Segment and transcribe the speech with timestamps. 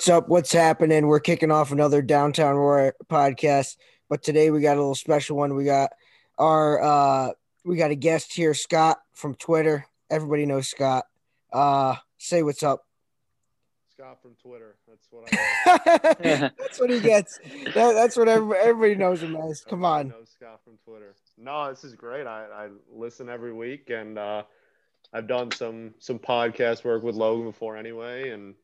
[0.00, 0.28] What's up?
[0.30, 1.08] What's happening?
[1.08, 3.76] We're kicking off another Downtown Roar podcast,
[4.08, 5.54] but today we got a little special one.
[5.54, 5.90] We got
[6.38, 7.32] our uh
[7.66, 9.84] we got a guest here, Scott from Twitter.
[10.08, 11.04] Everybody knows Scott.
[11.52, 12.86] Uh say what's up.
[13.90, 14.78] Scott from Twitter.
[14.88, 17.38] That's what I that's what he gets.
[17.74, 19.60] That, that's what everybody, everybody knows him as.
[19.68, 20.08] Come on.
[20.08, 21.14] know Scott from Twitter.
[21.36, 22.26] No, this is great.
[22.26, 24.44] I, I listen every week and uh
[25.12, 28.54] I've done some some podcast work with Logan before anyway and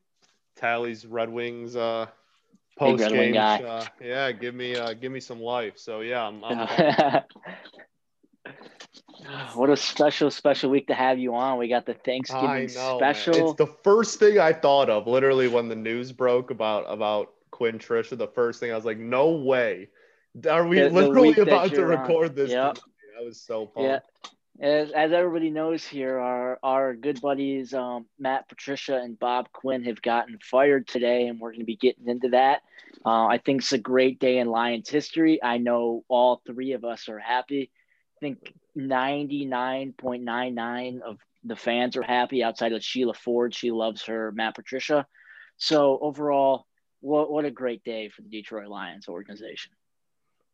[0.57, 2.07] Tally's Red Wings uh
[2.77, 3.33] post Red Wing game.
[3.33, 3.63] guy.
[3.63, 5.73] Uh, yeah, give me uh give me some life.
[5.77, 6.67] So yeah, I'm, I'm
[9.55, 11.57] what a special, special week to have you on.
[11.57, 12.99] We got the Thanksgiving know.
[12.99, 13.13] man.
[13.15, 13.49] special.
[13.51, 18.17] It's the first thing I thought of literally when the news broke about about QuinnTricia.
[18.17, 19.89] The first thing I was like, no way.
[20.49, 22.01] Are we The- the literally that about to you're on.
[22.01, 22.51] record this?
[22.51, 22.77] Yep.
[23.19, 23.89] I was so pumped.
[23.89, 23.99] yeah.
[24.59, 29.83] As, as everybody knows here, our, our good buddies um, Matt Patricia and Bob Quinn
[29.83, 32.63] have gotten fired today, and we're going to be getting into that.
[33.05, 35.39] Uh, I think it's a great day in Lions history.
[35.43, 37.69] I know all three of us are happy.
[38.17, 43.53] I think 99.99 of the fans are happy outside of Sheila Ford.
[43.53, 45.05] She loves her Matt Patricia.
[45.57, 46.65] So overall,
[46.99, 49.73] what, what a great day for the Detroit Lions organization.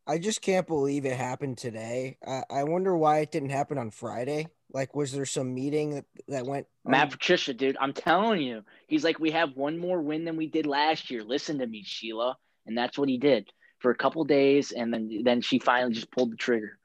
[0.06, 2.18] I just can't believe it happened today.
[2.26, 4.48] I, I wonder why it didn't happen on Friday.
[4.72, 6.66] Like, was there some meeting that, that went?
[6.84, 10.46] Matt Patricia, dude, I'm telling you, he's like, we have one more win than we
[10.46, 11.22] did last year.
[11.22, 13.48] Listen to me, Sheila, and that's what he did
[13.78, 16.78] for a couple days, and then then she finally just pulled the trigger.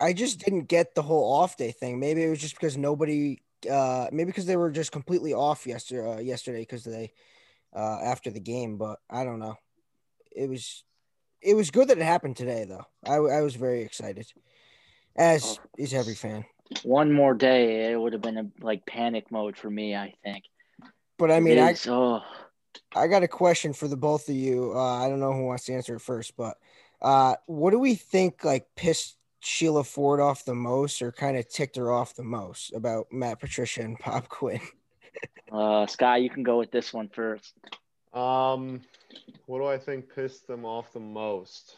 [0.00, 2.00] I just didn't get the whole off day thing.
[2.00, 3.40] Maybe it was just because nobody.
[3.70, 6.12] Uh, maybe because they were just completely off yesterday.
[6.12, 7.12] Uh, yesterday because they,
[7.74, 8.76] uh, after the game.
[8.76, 9.56] But I don't know.
[10.34, 10.82] It was,
[11.42, 12.86] it was good that it happened today, though.
[13.04, 14.26] I, I was very excited,
[15.16, 15.58] as Oh.
[15.78, 16.44] is every fan.
[16.84, 19.94] One more day, it would have been a, like panic mode for me.
[19.94, 20.44] I think.
[21.18, 22.22] But I mean, I, oh,
[22.96, 24.72] I got a question for the both of you.
[24.74, 26.56] Uh, I don't know who wants to answer it first, but
[27.00, 31.48] uh, what do we think like pissed Sheila Ford off the most, or kind of
[31.48, 34.60] ticked her off the most about Matt Patricia and Bob Quinn?
[35.52, 37.52] uh, Sky, you can go with this one first.
[38.14, 38.82] Um,
[39.46, 41.76] what do I think pissed them off the most?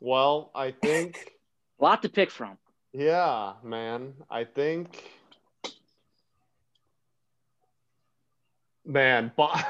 [0.00, 1.32] Well, I think,
[1.80, 2.58] A lot to pick from.
[2.92, 4.14] yeah, man.
[4.30, 5.10] I think,
[8.84, 9.64] man, but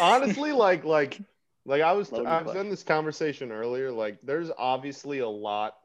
[0.00, 1.20] honestly, like, like,
[1.64, 3.90] like I was, Loaded I was in this conversation earlier.
[3.90, 5.76] Like, there's obviously a lot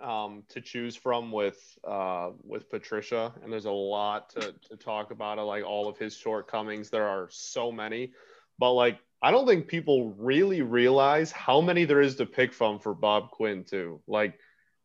[0.00, 5.10] um to choose from with uh with Patricia and there's a lot to to talk
[5.10, 8.12] about like all of his shortcomings there are so many
[8.58, 12.78] but like I don't think people really realize how many there is to pick from
[12.78, 14.00] for Bob Quinn too.
[14.06, 14.38] Like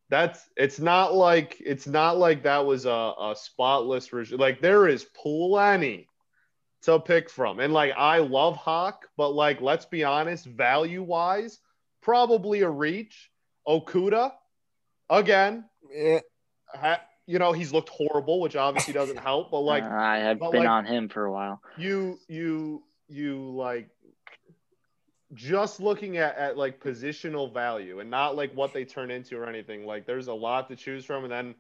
[0.10, 4.88] that's it's not like it's not like that was a, a spotless regime like there
[4.88, 6.08] is plenty
[6.84, 7.60] to pick from.
[7.60, 11.60] And like I love Hock but like let's be honest value wise
[12.02, 13.30] probably a reach.
[13.68, 14.32] Okudah
[15.10, 16.20] again Yeah,
[16.74, 20.40] ha, you know he's looked horrible which obviously doesn't help but like Uh, I have
[20.40, 21.62] been like- on him for a while.
[21.78, 23.90] you you you like
[25.34, 29.48] just looking at, at like positional value and not like what they turn into or
[29.48, 31.56] anything like there's a lot to choose from and then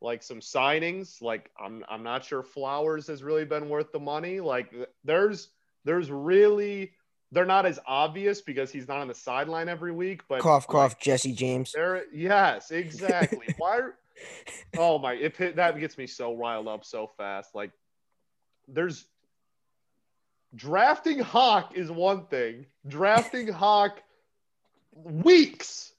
[0.00, 4.40] like some signings like i'm i'm not sure flowers has really been worth the money
[4.40, 4.72] like
[5.04, 5.48] there's
[5.84, 6.92] there's really
[7.32, 10.72] they're not as obvious because he's not on the sideline every week but cough, like,
[10.72, 11.72] cough, Jesse James.
[11.72, 13.46] there, yes, exactly.
[13.58, 13.80] Why?
[14.76, 15.14] Oh my!
[15.14, 17.54] It that gets me so riled up so fast.
[17.54, 17.70] Like,
[18.68, 19.06] there's
[20.54, 22.66] drafting Hock is one thing.
[22.86, 24.02] Drafting Hock
[24.92, 25.92] weeks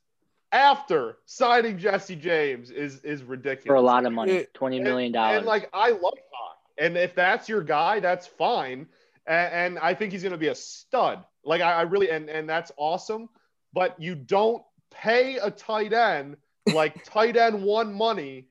[0.51, 5.05] after signing Jesse James is is ridiculous For a lot of money, twenty million twenty
[5.05, 5.37] And- dollars.
[5.37, 8.87] And like I love Hock, and if that's your guy, that's fine.
[9.27, 11.23] And, and I think he's going to be a stud.
[11.43, 13.29] Like I, I really, and and that's awesome.
[13.73, 16.35] But you don't pay a tight end
[16.73, 18.47] like tight end one money,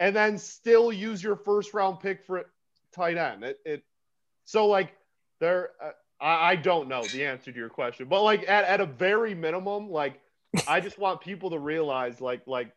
[0.00, 2.46] and then still use your first round pick for
[2.94, 3.44] tight end.
[3.44, 3.82] It, it
[4.44, 4.94] so like
[5.42, 5.70] there.
[5.82, 5.90] Uh,
[6.24, 9.34] I, I don't know the answer to your question, but like at, at a very
[9.34, 10.20] minimum, like
[10.66, 12.72] I just want people to realize like like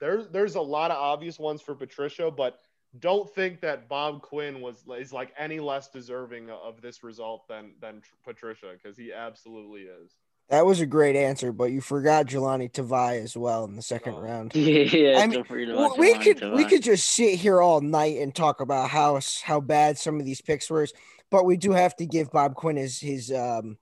[0.00, 2.58] there's there's a lot of obvious ones for Patricia, but
[2.98, 7.72] don't think that Bob Quinn was is like any less deserving of this result than
[7.80, 10.12] than Tr- Patricia because he absolutely is.
[10.48, 14.14] That was a great answer, but you forgot Jahlani Tavai as well in the second
[14.16, 14.20] Oh.
[14.20, 14.52] round.
[14.54, 18.34] yeah, I mean, Well, we Jahlani could we could just sit here all night and
[18.34, 20.86] talk about how how bad some of these picks were,
[21.32, 23.76] but we do have to give Bob Quinn his his um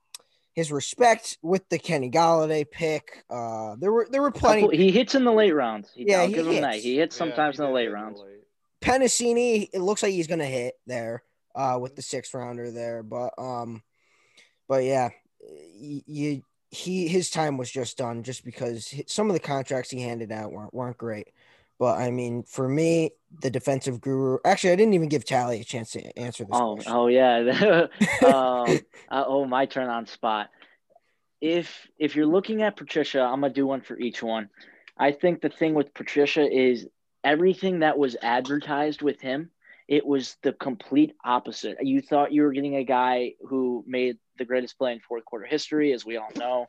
[0.55, 3.25] his respect with the Kenny Golladay pick.
[3.31, 4.63] Uh, there were there were plenty.
[4.63, 5.91] Couple- he hits in the late rounds.
[5.95, 6.75] He, Yeah, I'll he give him that.
[6.75, 6.85] hits.
[6.85, 8.21] He hits Yeah, sometimes he in the late rounds.
[8.21, 8.41] late.
[8.81, 11.23] Penisini, it looks like he's gonna hit there.
[11.55, 13.03] uh, with the sixth rounder there.
[13.03, 13.83] But um,
[14.69, 15.11] but yeah,
[16.07, 20.31] you he his time was just done just because some of the contracts he handed
[20.31, 21.29] out weren't weren't great.
[21.81, 24.37] But I mean, for me, the defensive guru.
[24.45, 26.53] Actually, I didn't even give Tally a chance to answer this.
[26.53, 26.93] Oh, question.
[26.95, 27.39] oh yeah.
[28.27, 28.79] um,
[29.09, 30.51] uh, oh, my turn on spot.
[31.41, 34.51] If if you're looking at Patricia, I'm gonna do one for each one.
[34.99, 36.87] I think the thing with Patricia is
[37.25, 39.51] everything that was advertised with him,
[39.89, 41.79] it was the complete opposite.
[41.81, 45.47] You thought you were getting a guy who made the greatest play in fourth quarter
[45.47, 46.67] history, as we all know.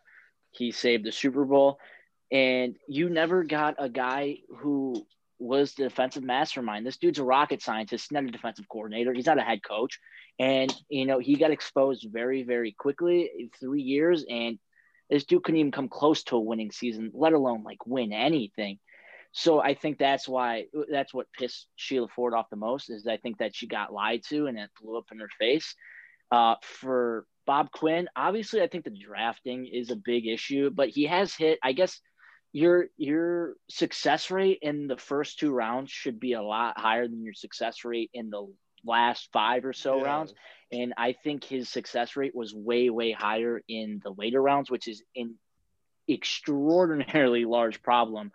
[0.51, 1.79] He saved the Super Bowl
[2.31, 5.05] and you never got a guy who
[5.37, 6.85] was the defensive mastermind.
[6.85, 9.11] This dude's a rocket scientist, not a defensive coordinator.
[9.11, 9.99] He's not a head coach.
[10.39, 14.23] And, you know, he got exposed very, very quickly in three years.
[14.29, 14.59] And
[15.09, 18.79] this dude couldn't even come close to a winning season, let alone like win anything.
[19.33, 23.17] So I think that's why that's what pissed Sheila Ford off the most is I
[23.17, 25.75] think that she got lied to and it blew up in her face.
[26.31, 31.05] Uh, for Bob Quinn, obviously, I think the drafting is a big issue, but he
[31.07, 31.99] has hit, I guess–
[32.53, 37.23] your your success rate in the first two rounds should be a lot higher than
[37.23, 38.45] your success rate in the
[38.83, 40.03] last five or so yeah.
[40.03, 40.33] rounds.
[40.71, 44.87] And i think his success rate was way way higher in the later rounds which
[44.87, 45.35] is an
[46.09, 48.31] extraordinarily large problem.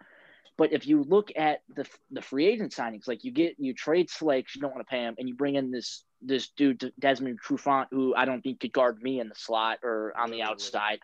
[0.59, 4.09] But if you look at the the free agent signings like you get you trade
[4.09, 7.41] Slay you don't want to pay him and you bring in this this dude Desmond
[7.47, 11.01] Trufant who I don't think could guard me in the slot or on the outside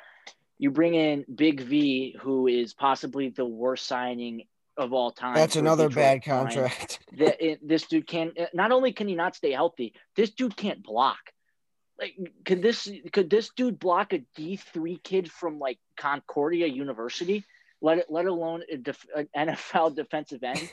[0.63, 4.45] you bring in Big V, who is possibly the worst signing
[4.77, 5.35] of all time.
[5.35, 7.01] That's another bad contract.
[7.19, 11.33] that this dude can not only can he not stay healthy, this dude can't block.
[11.99, 12.15] Like,
[12.45, 17.45] could this could this dude block a D three kid from like Concordia University?
[17.81, 20.73] Let it, let alone a def, an NFL defensive end.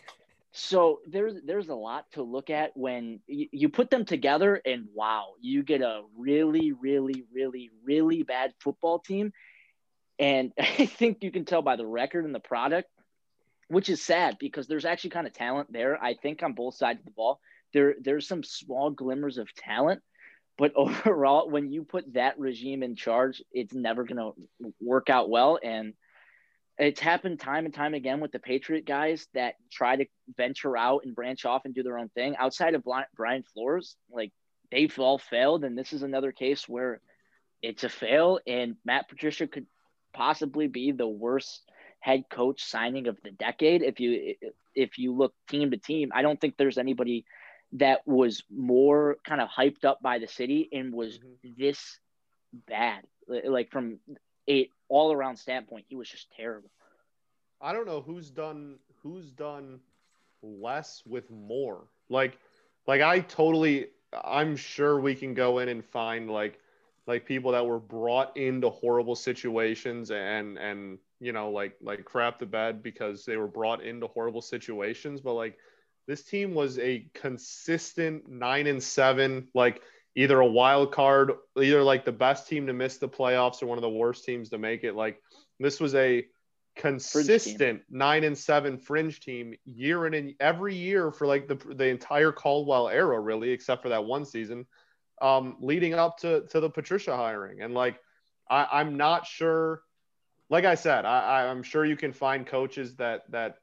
[0.52, 4.86] so there's there's a lot to look at when you, you put them together, and
[4.94, 9.34] wow, you get a really really really really bad football team
[10.20, 12.90] and I think you can tell by the record and the product,
[13.70, 16.02] which is sad because there's actually kind of talent there.
[16.04, 17.40] I think on both sides of the ball,
[17.74, 20.02] there there's some small glimmers of talent,
[20.58, 25.30] but overall, when you put that regime in charge, it's never going to work out
[25.30, 25.58] well.
[25.64, 25.94] And
[26.78, 30.06] it's happened time and time again with the Patriot guys that try to
[30.38, 32.36] venture out and branch off and do their own thing.
[32.38, 32.86] Outside of
[33.16, 34.32] Brian Flores, like
[34.72, 37.02] they've all failed, and this is another case where
[37.62, 38.40] it's a fail.
[38.48, 39.66] And Matt Patricia could
[40.14, 41.62] possibly be the worst
[42.00, 43.84] head coach signing of the decade.
[43.84, 44.36] If you
[44.76, 47.26] if you look team to team, I don't think there's anybody
[47.74, 51.50] that was more kind of hyped up by the city and was mm-hmm.
[51.58, 52.00] this
[52.68, 53.04] bad.
[53.28, 54.00] Like from
[54.50, 56.70] a all around standpoint, he was just terrible.
[57.62, 59.80] I don't know who's done who's done
[60.42, 61.88] less with more.
[62.10, 62.38] Like
[62.88, 63.88] like I totally
[64.24, 66.60] I'm sure we can go in and find like
[67.10, 72.38] like people that were brought into horrible situations and and you know like like crap
[72.38, 75.20] the bed because they were brought into horrible situations.
[75.20, 75.58] But like
[76.08, 79.82] this team was a consistent 9 and 7 like
[80.16, 83.80] either a wild card either like the best team to miss the playoffs or one
[83.80, 84.94] of the worst teams to make it.
[84.94, 85.20] Like
[85.60, 86.24] this was a
[86.76, 91.88] consistent 9 and 7 fringe team year in and every year for like the the
[91.88, 94.68] entire Caldwell era really except for that one season
[95.22, 97.62] um, leading up to to the Patricia hiring.
[97.62, 98.00] And like,
[98.50, 99.82] I, I'm not sure.
[100.50, 103.58] Like I said, I, I'm sure you can find coaches that that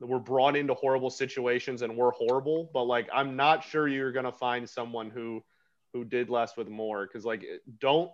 [0.00, 2.70] were brought into horrible situations and were horrible.
[2.72, 5.44] But like, I'm not sure you're gonna find someone who
[5.92, 7.06] who did less with more.
[7.06, 7.44] Because like,
[7.78, 8.10] don't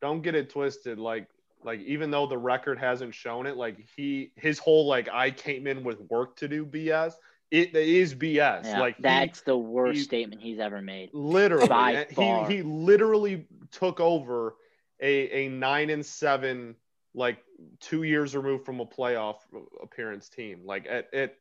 [0.00, 0.98] don't get it twisted.
[0.98, 1.28] Like
[1.64, 5.66] like even though the record hasn't shown it, like he his whole like I came
[5.66, 7.14] in with work to do BS
[7.50, 8.64] it is BS.
[8.64, 11.10] Yeah, like that's he, the worst he, statement he's ever made.
[11.12, 14.56] Literally, he he literally took over
[15.00, 16.76] a a nine and seven
[17.14, 17.38] like
[17.80, 19.36] two years removed from a playoff
[19.82, 20.62] appearance team.
[20.64, 21.38] Like it, it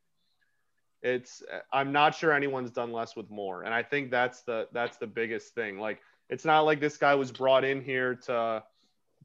[1.02, 4.98] it's I'm not sure anyone's done less with more, and I think that's the that's
[4.98, 5.80] the biggest thing.
[5.80, 8.64] Like it's not like this guy was brought in here to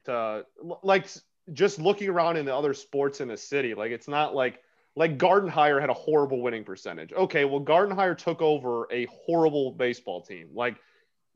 [0.04, 0.44] to
[0.82, 1.06] like
[1.52, 3.74] just looking around in the other sports in the city.
[3.74, 4.60] Like it's not like
[4.98, 7.12] like Gardenhire had a horrible winning percentage.
[7.12, 10.48] Okay, well Gardenhire took over a horrible baseball team.
[10.52, 10.76] Like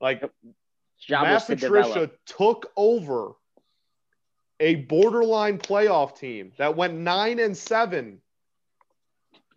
[0.00, 0.20] like
[0.98, 3.34] Job Matt Patricia took over
[4.58, 8.20] a borderline playoff team that went 9 and 7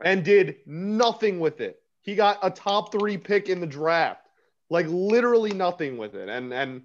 [0.03, 1.81] and did nothing with it.
[2.01, 4.21] He got a top 3 pick in the draft.
[4.69, 6.29] Like literally nothing with it.
[6.29, 6.83] And and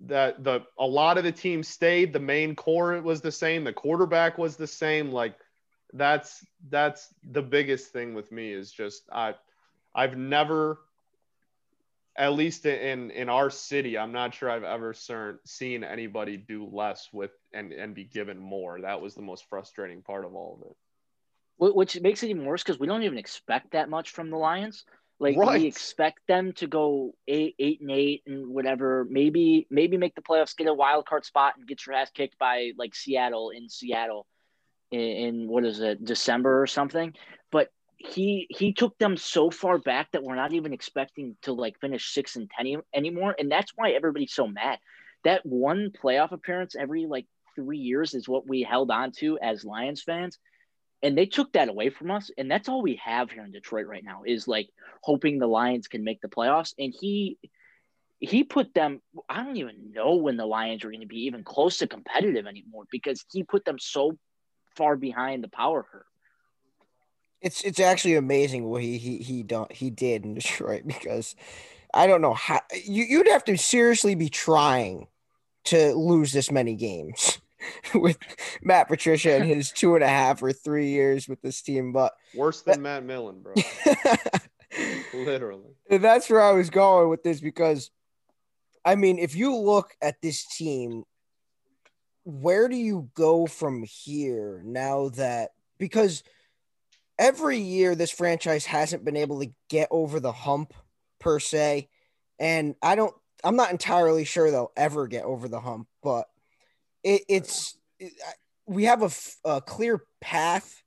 [0.00, 3.74] that the a lot of the team stayed, the main core was the same, the
[3.74, 5.34] quarterback was the same like
[5.92, 9.34] that's that's the biggest thing with me is just I
[9.94, 10.78] I've never
[12.16, 14.94] at least in in our city, I'm not sure I've ever
[15.44, 18.80] seen anybody do less with and and be given more.
[18.80, 20.76] That was the most frustrating part of all of it.
[21.74, 24.84] Which makes it even worse because we don't even expect that much from the Lions.
[25.18, 25.60] Like Right.
[25.60, 29.06] we expect them to go eight, eight and eight and whatever.
[29.10, 32.38] Maybe, maybe make the playoffs, get a wild card spot, and get your ass kicked
[32.38, 34.26] by like Seattle in Seattle
[34.90, 37.14] in, in what is it, December or something.
[37.50, 41.80] But he he took them so far back that we're not even expecting to like
[41.80, 44.78] finish six and ten anymore, and that's why everybody's so mad.
[45.24, 49.64] That one playoff appearance every like three years is what we held on to as
[49.64, 50.38] Lions fans
[51.02, 53.86] and they took that away from us and that's all we have here in detroit
[53.86, 54.68] right now is like
[55.02, 57.38] hoping the lions can make the playoffs and he
[58.18, 61.44] he put them i don't even know when the lions are going to be even
[61.44, 64.16] close to competitive anymore because he put them so
[64.80, 66.06] far behind the power curve
[67.42, 71.36] It's it's actually amazing what he he he done he did in Detroit because
[71.92, 75.06] I don't know how you you'd have to seriously be trying
[75.64, 77.38] to lose this many games
[77.94, 78.16] with
[78.62, 82.14] Matt Patricia and his two and a half or three years with this team, but
[82.34, 83.52] Worse than Matt Millen, bro.
[85.12, 85.74] Literally.
[85.90, 87.90] that's where I was going with this because
[88.82, 91.04] I mean, if you look at this team,
[92.24, 96.22] where do you go from here now that because
[97.18, 100.74] every year this franchise hasn't been able to get over the hump
[101.18, 101.88] per se,
[102.38, 106.26] and I don't, I'm not entirely sure they'll ever get over the hump, but
[107.02, 108.12] it, it's it,
[108.66, 110.82] we have a, a clear path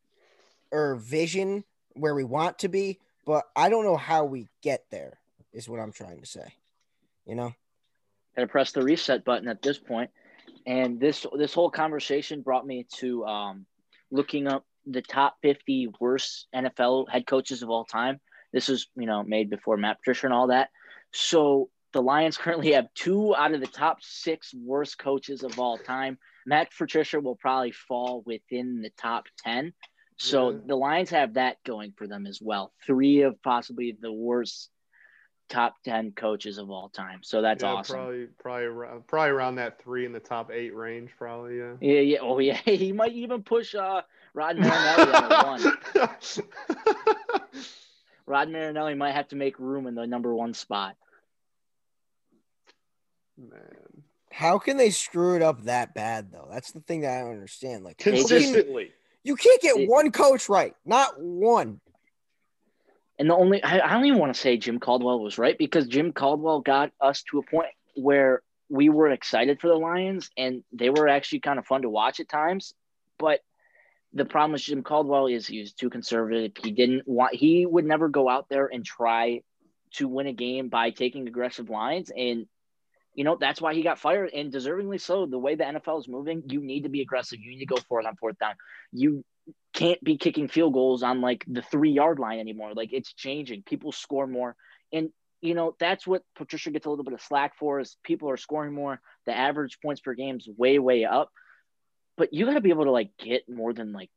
[0.71, 1.63] or vision
[1.93, 5.19] where we want to be, but I don't know how we get there.
[5.51, 6.53] Is what I'm trying to say.
[7.25, 7.53] You know,
[8.35, 10.09] gotta press the reset button at this point
[10.65, 13.65] and this this whole conversation brought me to um,
[14.11, 18.19] looking up the top 50 worst nfl head coaches of all time.
[18.51, 20.69] This was you know made before matt patricia and all that.
[21.11, 25.77] So the lions currently have two out of the top six worst coaches of all
[25.77, 26.17] time.
[26.45, 29.73] Matt patricia will probably fall within the top 10
[30.17, 30.57] so Yeah.
[30.67, 32.73] the lions have that going for them as well.
[32.85, 34.69] Three of possibly the worst
[35.49, 39.55] top 10 coaches of all time so that's yeah, awesome Probably, probably, around, probably around
[39.55, 41.11] that three in the top eight range.
[41.17, 41.73] Probably, yeah.
[41.79, 42.17] Yeah, yeah.
[42.21, 42.59] Oh, yeah.
[42.65, 44.01] He might even push uh,
[44.33, 45.77] Rod Marinelli on one.
[48.25, 50.95] Rod Marinelli might have to make room in the number one spot.
[53.37, 56.47] Man, how can they screw it up that bad though?
[56.51, 57.83] That's the thing that I don't understand.
[57.83, 58.91] Like, consistently.
[59.23, 61.79] you can't get one coach right, not one.
[63.19, 65.87] And the only, I, I don't even want to say Jim Caldwell was right because
[65.87, 70.63] Jim Caldwell got us to a point where we were excited for the Lions and
[70.71, 72.73] they were actually kind of fun to watch at times.
[73.19, 73.41] But
[74.13, 76.53] the problem with Jim Caldwell is he was too conservative.
[76.63, 79.41] He didn't want, he would never go out there and try
[79.93, 82.11] to win a game by taking aggressive lines.
[82.15, 82.47] And,
[83.13, 85.27] you know, that's why he got fired and deservingly so.
[85.27, 87.39] The way the NFL is moving, you need to be aggressive.
[87.39, 88.55] You need to go for it on fourth down.
[88.91, 89.23] You
[89.73, 92.73] can't be kicking field goals on like the three yard line anymore.
[92.73, 93.63] Like it's changing.
[93.63, 94.55] People score more.
[94.91, 95.09] And,
[95.41, 98.37] you know, that's what Patricia gets a little bit of slack for is people are
[98.37, 99.01] scoring more.
[99.25, 101.31] The average points per game is way, way up.
[102.15, 104.11] But you got to be able to like get more than like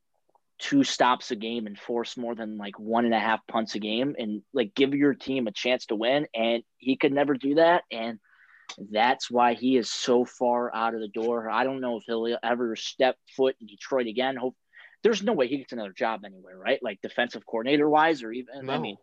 [0.58, 3.78] two stops a game and force more than like one and a half punts a
[3.78, 6.26] game and like give your team a chance to win.
[6.34, 7.84] And he could never do that.
[7.90, 8.18] And
[8.90, 11.50] that's why he is so far out of the door.
[11.50, 14.36] I don't know if he'll ever step foot in Detroit again.
[14.36, 14.56] Hope
[15.06, 16.82] there's no way he gets another job anywhere, right?
[16.82, 18.96] Like defensive coordinator wise, or even I mean,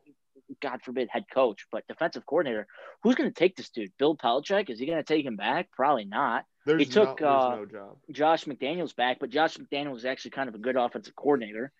[0.61, 2.67] God forbid, head coach, but defensive coordinator.
[3.03, 3.93] Who's going to take this dude?
[3.97, 4.69] Bill Belichick?
[4.69, 5.71] Is he going to take him back?
[5.71, 6.43] Probably not.
[6.65, 7.97] There's, took, no, uh, no job.
[8.11, 11.71] Josh McDaniels back, but Josh McDaniels is actually kind of a good offensive coordinator.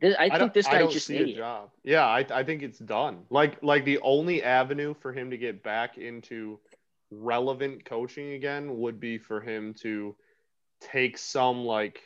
[0.00, 1.70] This, I, think don't- this I guy's just see a job.
[1.82, 3.24] Yeah, I, I think it's done.
[3.30, 6.60] Like like the only avenue for him to get back into
[7.10, 10.14] relevant coaching again would be for him to
[10.80, 12.00] take some like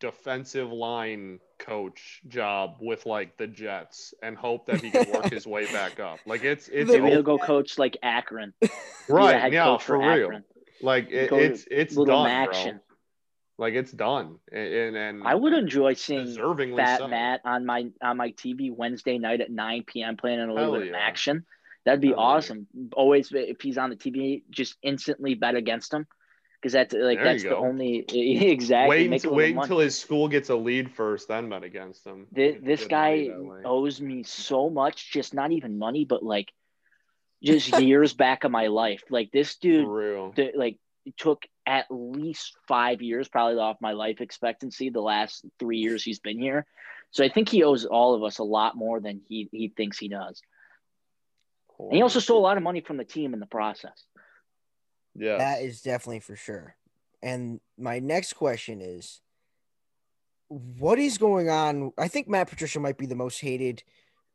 [0.00, 5.46] defensive line coach job with like the Jets and hope that he can work his
[5.46, 6.18] way back up.
[6.26, 8.52] Like it's it's The- Maybe he'll go coach like Akron.
[9.08, 9.40] Right.
[9.40, 10.26] head Yeah, coach for real.
[10.26, 10.44] Akron.
[10.80, 12.80] Like it, it's it's done, action.
[12.86, 13.66] bro.
[13.66, 17.08] Like it's done, and and, and I would enjoy seeing deservingly Fat so.
[17.08, 20.16] Matt on my on my TV Wednesday night at 9 p.m.
[20.16, 21.44] playing in a little Hell bit of action.
[21.84, 22.22] That'd be Hell yeah.
[22.24, 22.66] awesome.
[22.94, 26.06] Always, if he's on the TV, just instantly bet against him
[26.62, 29.08] because that's like There that's the only exactly.
[29.08, 32.28] Wait, until, wait until his school gets a lead first, then bet against him.
[32.30, 33.62] This, this guy money that way.
[33.64, 36.52] owes me so much, just not even money, but like
[37.42, 39.02] just years back of my life.
[39.10, 39.86] Like this dude,
[40.36, 40.78] the, like
[41.16, 46.20] took at least five years probably off my life expectancy the last three years he's
[46.20, 46.64] been here.
[47.10, 49.98] So I think he owes all of us a lot more than he he thinks
[49.98, 50.40] he does.
[51.80, 54.04] And he also stole a lot of money from the team in the process.
[55.14, 55.38] Yeah.
[55.38, 56.74] That is definitely for sure.
[57.22, 59.20] And my next question is
[60.48, 61.92] what is going on?
[61.96, 63.82] I think Matt Patricia might be the most hated.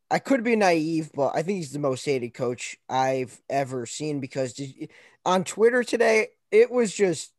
[0.09, 4.19] I could be naive, but I think he's the most hated coach I've ever seen
[4.19, 4.89] because did,
[5.25, 7.33] on Twitter today, it was just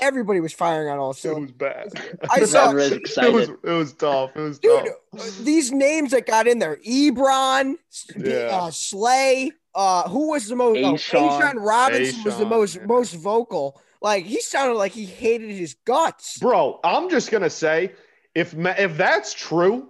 [0.00, 1.50] everybody was firing on all cylinders.
[1.60, 2.28] It was bad.
[2.30, 4.30] I saw- Everyone's it was it was tough.
[4.34, 5.38] It was Dude, tough.
[5.42, 7.76] these names that got in there, Ebron,
[8.16, 8.48] Yeah.
[8.50, 10.78] uh, Slay, uh, who was the most?
[10.78, 11.40] Oh, A'Shawn.
[11.40, 12.86] A'Shawn Robinson was the most yeah.
[12.86, 13.80] most vocal.
[14.02, 16.38] Like he sounded like he hated his guts.
[16.38, 17.92] Bro, I'm just gonna say
[18.34, 19.88] if if that's true,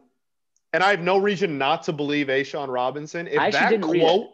[0.73, 4.03] and I have no reason not to believe A'Shawn Robinson, if I that didn't read
[4.03, 4.05] it.
[4.05, 4.31] quote,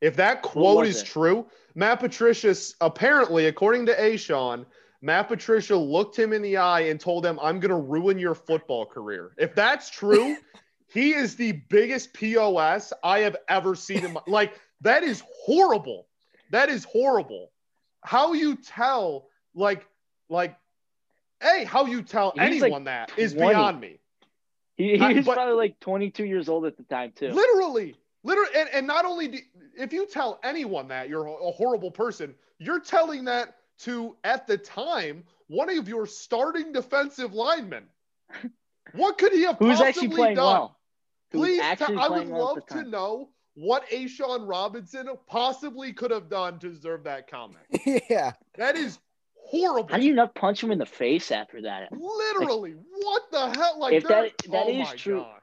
[0.00, 1.06] if that quote is it?
[1.06, 4.66] true, Matt Patricia apparently, according to A'Shawn,
[5.02, 8.84] Matt Patricia looked him in the eye and told him, "I'm gonna ruin your football
[8.84, 10.36] career." If that's true,
[10.88, 14.54] he is the biggest pos I have ever seen in my like.
[14.82, 16.06] That is horrible.
[16.50, 17.50] That is horrible.
[18.02, 19.86] How you tell like
[20.28, 20.56] like
[21.42, 23.48] hey how you tell He's, like, anyone that is 20.
[23.48, 23.98] beyond me
[24.76, 27.30] He, he I- was but- probably like 22 years old at the time too.
[27.32, 29.38] literally literally and, and not only do,
[29.76, 34.56] if you tell anyone that you're a horrible person you're telling that to at the
[34.56, 37.82] time one of your starting defensive linemen
[38.94, 40.76] what could he have Who's possibly actually playing done well?
[41.32, 46.58] Please, tell- I would well love to know what A'Shawn Robinson possibly could have done
[46.60, 47.64] to deserve that comment.
[48.08, 48.98] yeah, That is
[49.34, 49.90] horrible.
[49.90, 51.88] How do you not punch him in the face after that?
[51.92, 53.78] Literally, what the hell?
[53.78, 55.36] Like If that- that oh is my true- gosh.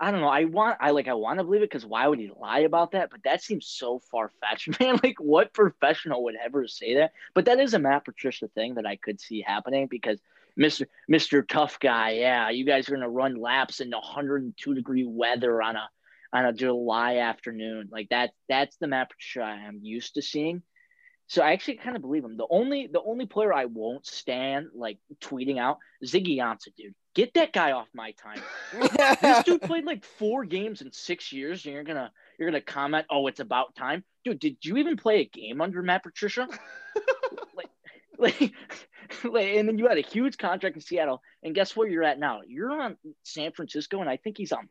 [0.00, 0.28] I don't know.
[0.28, 2.90] I want, I like, I want to believe it because why would he lie about
[2.92, 3.10] that?
[3.10, 4.98] But that seems so far fetched, man.
[5.02, 7.12] Like, what professional would ever say that?
[7.32, 10.18] But that is a Matt Patricia thing that I could see happening because
[10.56, 15.62] Mister Mister Tough Guy, yeah, you guys are gonna run laps in 102 degree weather
[15.62, 15.88] on a
[16.34, 17.88] on a July afternoon.
[17.90, 20.62] Like that, that's the Matt Patricia I am used to seeing.
[21.26, 22.36] So I actually kind of believe him.
[22.36, 26.94] The only the only player I won't stand like tweeting out Ziggy Ansah, dude.
[27.14, 28.42] Get that guy off my time
[29.22, 33.06] this dude played like four games in six years, and you're gonna you're gonna comment,
[33.08, 34.38] oh, it's about time, dude.
[34.38, 36.46] Did you even play a game under Matt Patricia?
[37.56, 37.70] like,
[38.18, 38.52] like,
[39.24, 42.18] like, and then you had a huge contract in Seattle, and guess where you're at
[42.18, 42.40] now?
[42.46, 44.68] You're on San Francisco, and I think he's on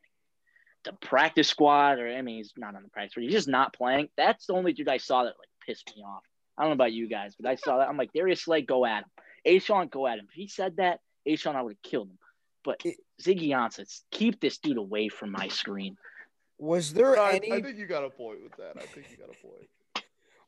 [0.85, 3.23] the practice squad, or I mean, he's not on the practice, squad.
[3.23, 4.09] he's just not playing.
[4.17, 6.23] That's the only dude I saw that like pissed me off.
[6.57, 7.87] I don't know about you guys, but I saw that.
[7.89, 9.09] I'm like, Darius Slay, go at him.
[9.47, 10.25] A'Shawn, go at him.
[10.29, 12.17] If he said that, A'Shawn, I would have killed him.
[12.63, 15.97] But It- Ziggy Ansah, keep this dude away from my screen.
[16.59, 18.73] was there I, any I think you got a point with that.
[18.77, 19.67] I think you got a point.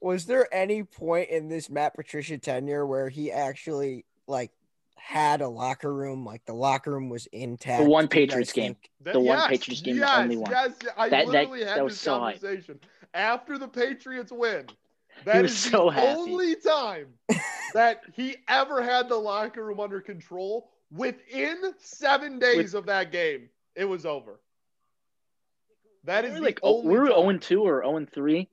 [0.01, 4.51] was there any point in this Matt Patricia tenure where he actually like
[4.95, 7.83] had a locker room, like the locker room was intact?
[7.83, 8.73] The one Do you Patriots game.
[8.75, 10.51] think- That- The one yes, Patriots game, the only one.
[10.51, 12.41] Yes, I That- that- had that was this so hype.
[12.41, 12.79] conversation
[13.13, 14.67] after the Patriots win.
[15.23, 16.07] That was is so the happy.
[16.19, 17.13] only time
[17.73, 20.69] that he ever had the locker room under control.
[20.91, 24.39] Within seven days of that game, it was over.
[26.03, 27.15] That is We're the like oh, we were time.
[27.15, 28.49] 0 2 or 0 3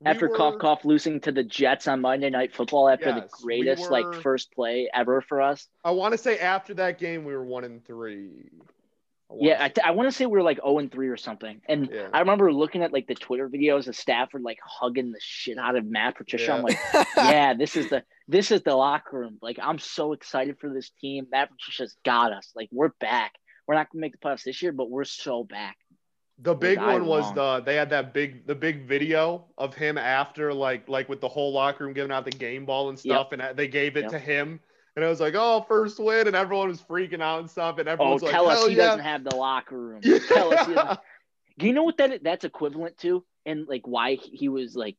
[0.00, 3.14] We after cough were- cough losing to the Jets on Monday Night Football after Yes,
[3.16, 5.68] the we greatest were- like first play ever for us.
[5.84, 8.48] I want to say after that game, we were one and three.
[9.30, 11.08] I wanna Yeah, I, th- I want to say we were like 0 and 3
[11.08, 11.60] or something.
[11.68, 12.08] And Yeah.
[12.12, 15.76] I remember looking at like the Twitter videos of Stafford like hugging the shit out
[15.76, 16.52] of Matt Patricia.
[16.54, 16.78] I'm like,
[17.16, 19.38] yeah, this is the this is the locker room.
[19.42, 21.26] Like I'm so excited for this team.
[21.30, 22.50] Matt Patricia's got us.
[22.56, 23.32] Like we're back.
[23.68, 25.76] We're not gonna make the playoffs this year, but we're so back.
[26.42, 27.34] The big one was wrong?
[27.34, 31.28] the they had that big the big video of him after like like with the
[31.28, 33.14] whole locker room giving out the game ball and Yep.
[33.16, 34.10] stuff, and they gave it Yep.
[34.12, 34.60] to him,
[34.96, 37.88] and it was like, oh, first win, and everyone was freaking out and stuff, and
[37.88, 38.86] Oh, like, tell us he yeah.
[38.86, 40.00] doesn't have the locker room.
[40.28, 41.00] Tell us he doesn't.
[41.58, 44.96] Do you know what that that's equivalent to, and like why he was like,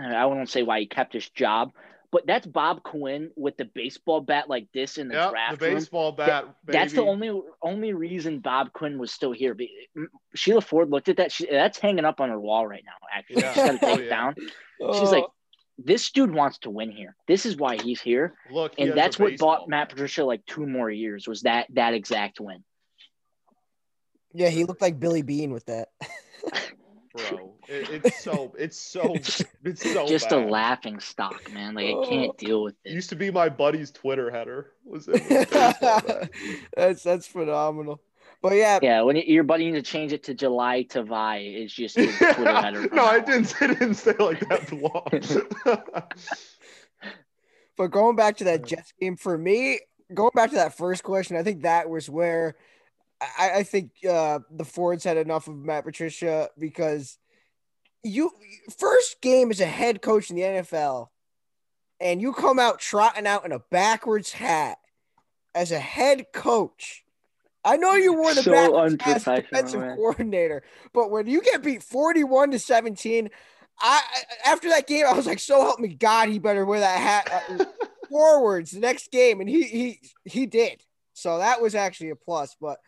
[0.00, 1.72] I won't say why he kept his job,
[2.14, 5.60] but that's Bob Quinn with the baseball bat like this in the Yep, the draft
[5.60, 5.74] room.
[5.74, 6.44] baseball bat.
[6.64, 9.52] That's the only only reason Bob Quinn was still here.
[9.52, 9.88] Be-
[10.36, 11.32] Sheila Ford looked at that.
[11.32, 12.92] She, that's hanging up on her wall right now.
[13.12, 13.52] Actually, Yeah.
[13.52, 14.10] she's got to take Oh, it yeah.
[14.10, 14.34] down.
[14.80, 15.24] Oh, She's like,
[15.76, 17.16] this dude wants to win here.
[17.26, 19.88] This is why he's here, Look, he and has that's what baseball bought Matt.
[19.88, 21.26] Patricia like two more years.
[21.26, 22.62] Was that that exact win?
[24.32, 25.88] yeah, he looked like Billy Beane with that.
[27.14, 27.54] bro.
[27.68, 29.14] It, it's so it's so
[29.64, 30.44] it's so Just bad.
[30.44, 31.74] a laughing stock, man.
[31.74, 32.36] Like I can't oh.
[32.38, 32.92] deal with it.
[32.92, 34.72] Used to be my buddy's Twitter header.
[34.84, 35.12] Was it?
[35.12, 36.30] was baseball bat.
[36.76, 38.00] that's that's phenomenal.
[38.42, 41.72] But yeah, Yeah, when your buddy needs to change it to July to Vi is
[41.72, 42.88] just his Twitter header.
[42.92, 43.54] no, I didn't.
[43.60, 45.80] I didn't say like that long.
[47.76, 48.66] But going back to that uh.
[48.66, 49.80] Jets game for me,
[50.12, 52.56] going back to that first question, I think that was where
[53.20, 57.18] I, I think uh, the Fords had enough of Matt Patricia because
[58.02, 58.30] you
[58.78, 61.08] first game as a head coach in the NFL,
[62.00, 64.78] and you come out trotting out in a backwards hat
[65.54, 67.04] as a head coach.
[67.64, 69.96] I know you wore the So backwards hat as defensive man.
[69.96, 73.30] coordinator, but when you get beat forty-one to seventeen,
[73.80, 74.02] I
[74.44, 76.98] I- after that game I was like, so help me God, he better wear that
[77.00, 77.64] hat uh,
[78.10, 80.82] forwards the next game, and he he he did.
[81.14, 82.78] So that was actually a plus, but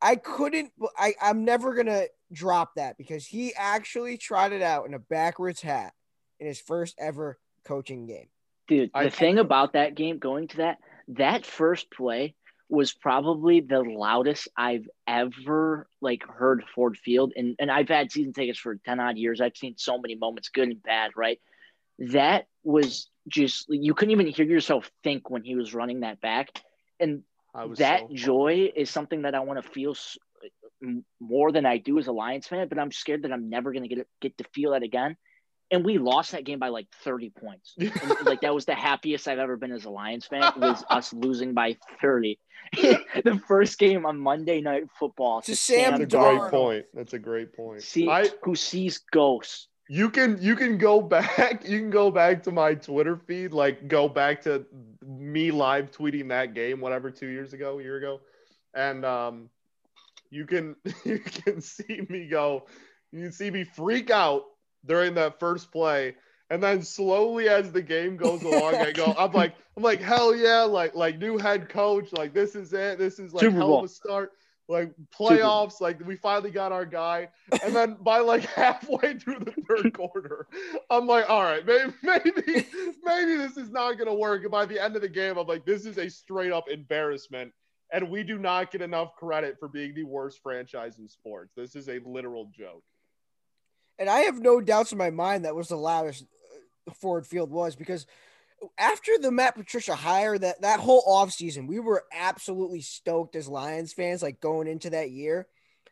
[0.00, 0.72] I couldn't.
[0.96, 5.60] I I'm never gonna drop that because he actually tried it out in a backwards
[5.60, 5.92] hat
[6.38, 8.28] in his first ever coaching game.
[8.68, 12.34] Dude, I- the thing about that game, going to that, that first play
[12.70, 18.32] was probably the loudest I've ever like heard Ford Field, and and I've had season
[18.34, 19.40] tickets for ten odd years.
[19.40, 21.12] I've seen so many moments, good and bad.
[21.16, 21.40] Right,
[21.98, 26.50] that was just you couldn't even hear yourself think when he was running that back,
[27.00, 27.26] and I was
[27.76, 29.94] that so- joy is something that I want to feel
[31.20, 32.68] more than I do as a Lions fan.
[32.68, 35.16] But I'm scared that I'm never going to get get to feel that again.
[35.70, 37.74] And we lost that game by like 30 points.
[37.78, 41.12] And, like that was the happiest I've ever been as a Lions fan was us
[41.12, 42.38] losing by 30.
[42.72, 46.38] the first game on Monday Night Football To Sam That's a Darnold.
[46.40, 46.84] great point.
[46.94, 47.82] That's a great point.
[47.82, 49.68] See, I who sees ghosts.
[49.88, 53.88] You can you can go back you can go back to my Twitter feed like
[53.88, 54.64] go back to
[55.06, 58.20] me live tweeting that game whatever two years ago a year ago.
[58.74, 59.50] And um
[60.30, 62.66] you can you can see me go
[63.12, 64.44] you can see me freak out
[64.84, 66.14] during that first play.
[66.50, 70.34] And then slowly as the game goes along I go I'm like I'm like hell
[70.34, 73.68] yeah like like new head coach like this is it this is like Super hell
[73.68, 73.78] Bowl.
[73.80, 74.32] of a start
[74.68, 77.28] like playoffs like we finally got our guy
[77.64, 80.46] and then by like halfway through the third quarter,
[80.90, 82.66] I'm like, all right, maybe, maybe,
[83.02, 84.42] maybe this is not gonna work.
[84.42, 87.52] And by the end of the game, I'm like, this is a straight up embarrassment.
[87.90, 91.54] And we do not get enough credit for being the worst franchise in sports.
[91.56, 92.82] This is a literal joke.
[93.98, 96.24] And I have no doubts in my mind that was the loudest
[96.86, 98.06] uh, Ford Field was because
[98.78, 103.92] after the Matt Patricia hire, that that whole offseason, we were absolutely stoked as Lions
[103.92, 105.46] fans, like going into that year.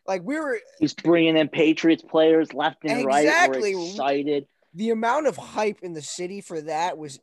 [0.05, 3.25] Like we were He's bringing in Patriots players left and right.
[3.25, 3.75] Exactly.
[3.75, 4.47] We're excited.
[4.73, 7.19] the amount of hype in the city for that was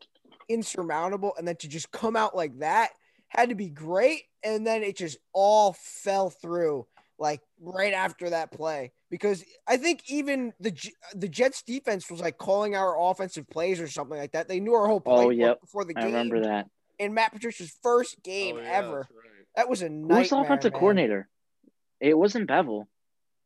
[0.48, 1.34] insurmountable.
[1.38, 2.90] And then to just come out like that
[3.28, 4.22] had to be great.
[4.42, 6.86] And then it just all fell through
[7.18, 8.92] like right after that play.
[9.14, 10.76] Because I think even the
[11.14, 14.48] the Jets defense was like calling our offensive plays or something like that.
[14.48, 15.60] They knew our whole play Oh, yep.
[15.60, 16.02] before the game.
[16.02, 16.66] I remember that.
[16.98, 18.96] In Matt Patricia's first oh, game Oh, yeah, ever.
[18.98, 19.46] right.
[19.54, 20.80] That was a Who was the nightmare, offensive man.
[20.80, 21.28] coordinator?
[22.00, 22.86] It wasn't Bevell.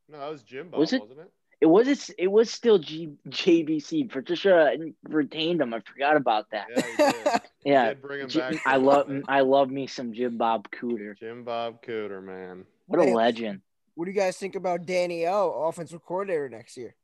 [0.08, 1.02] No, that was Jim Bob, Was it?
[1.02, 1.30] wasn't it?
[1.60, 4.10] It was it's, it was still G, JBC.
[4.10, 5.74] Patricia retained him.
[5.74, 6.68] I forgot about that.
[6.74, 7.40] Yeah, he did.
[7.64, 8.54] He Yeah, bring him J- back.
[8.54, 9.10] for I a love.
[9.28, 11.18] I love me some Jim Bob Cooter.
[11.18, 12.64] Jim Bob Cooter, man.
[12.86, 13.60] What a legend.
[13.98, 16.94] What do you guys think about Danny O, offensive coordinator next year?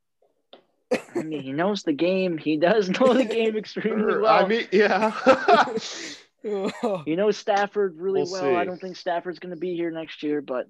[0.92, 2.38] I mean, he knows the game.
[2.38, 4.44] He does know the game extremely well.
[4.44, 5.10] I mean, yeah.
[7.04, 8.54] he knows Stafford really We'll well.
[8.54, 10.68] I don't think Stafford's going to be here next year, but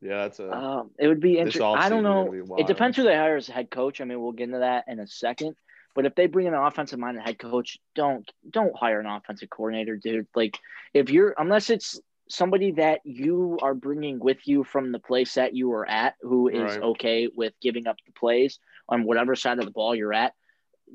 [0.00, 0.48] yeah, that's a.
[0.48, 1.64] um, it would be interesting.
[1.64, 2.26] I don't know.
[2.26, 4.00] gonna It depends who they hire as head coach.
[4.00, 5.56] I mean, we'll get into that in a second.
[5.96, 9.50] But if they bring in an offensive minded head coach, don't don't hire an offensive
[9.50, 10.28] coordinator, dude.
[10.36, 10.56] Like
[10.94, 12.00] if you're unless it's
[12.32, 16.48] somebody that you are bringing with you from the place that you are at, who
[16.48, 16.82] is Right.
[16.82, 20.32] okay with giving up the plays on whatever side of the ball you're at,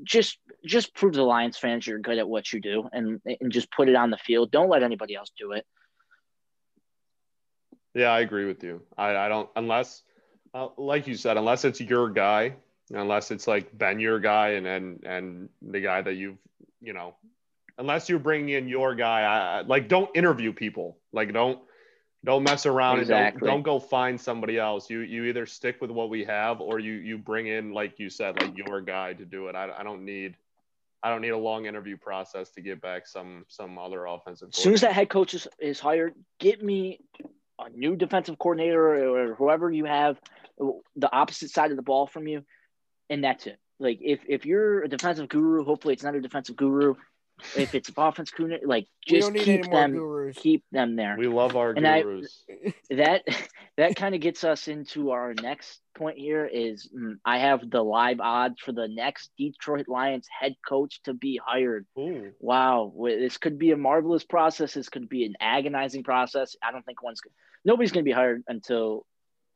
[0.02, 3.52] just just prove to the Lions fans you're good at what you do, and and
[3.52, 4.50] just put it on the field.
[4.50, 5.64] Don't let anybody else do it.
[7.94, 8.82] Yeah, I agree with you.
[8.96, 10.02] I, I don't unless,
[10.54, 12.56] uh, like you said, unless it's your guy,
[12.92, 16.38] unless it's like Ben your guy and and and the guy that you've
[16.80, 17.14] you know,
[17.78, 20.97] unless you're bringing in your guy, I- like don't interview people.
[21.12, 21.60] Like don't
[22.24, 24.90] don't mess around and don't, don't go find somebody else.
[24.90, 28.10] You you either stick with what we have or you you bring in like you
[28.10, 29.54] said like your guy to do it.
[29.54, 30.36] I, I don't need.
[31.00, 34.48] I don't need a long interview process to get back some some other offensive.
[34.52, 36.98] As soon as that head coach is, is hired, get me
[37.60, 40.20] a new defensive coordinator or whoever you have,
[40.96, 42.42] the opposite side of the ball from you,
[43.08, 43.58] and that's it.
[43.78, 46.96] Like if if you're a defensive guru, hopefully it's not a defensive guru.
[47.56, 50.36] If it's an offense guru, like just don't need any keep them gurus.
[50.38, 51.16] keep them there.
[51.18, 52.04] we love our And I-
[52.90, 53.22] that
[53.76, 57.82] that kind of gets us into our next point here is mm, I have the
[57.82, 61.86] live odds for the next Detroit Lions head coach to be hired.
[61.98, 62.32] Ooh.
[62.40, 64.74] Wow, this could be a marvelous process.
[64.74, 66.56] This could be an agonizing process.
[66.62, 67.20] I don't think one's
[67.64, 69.04] nobody's going to be hired until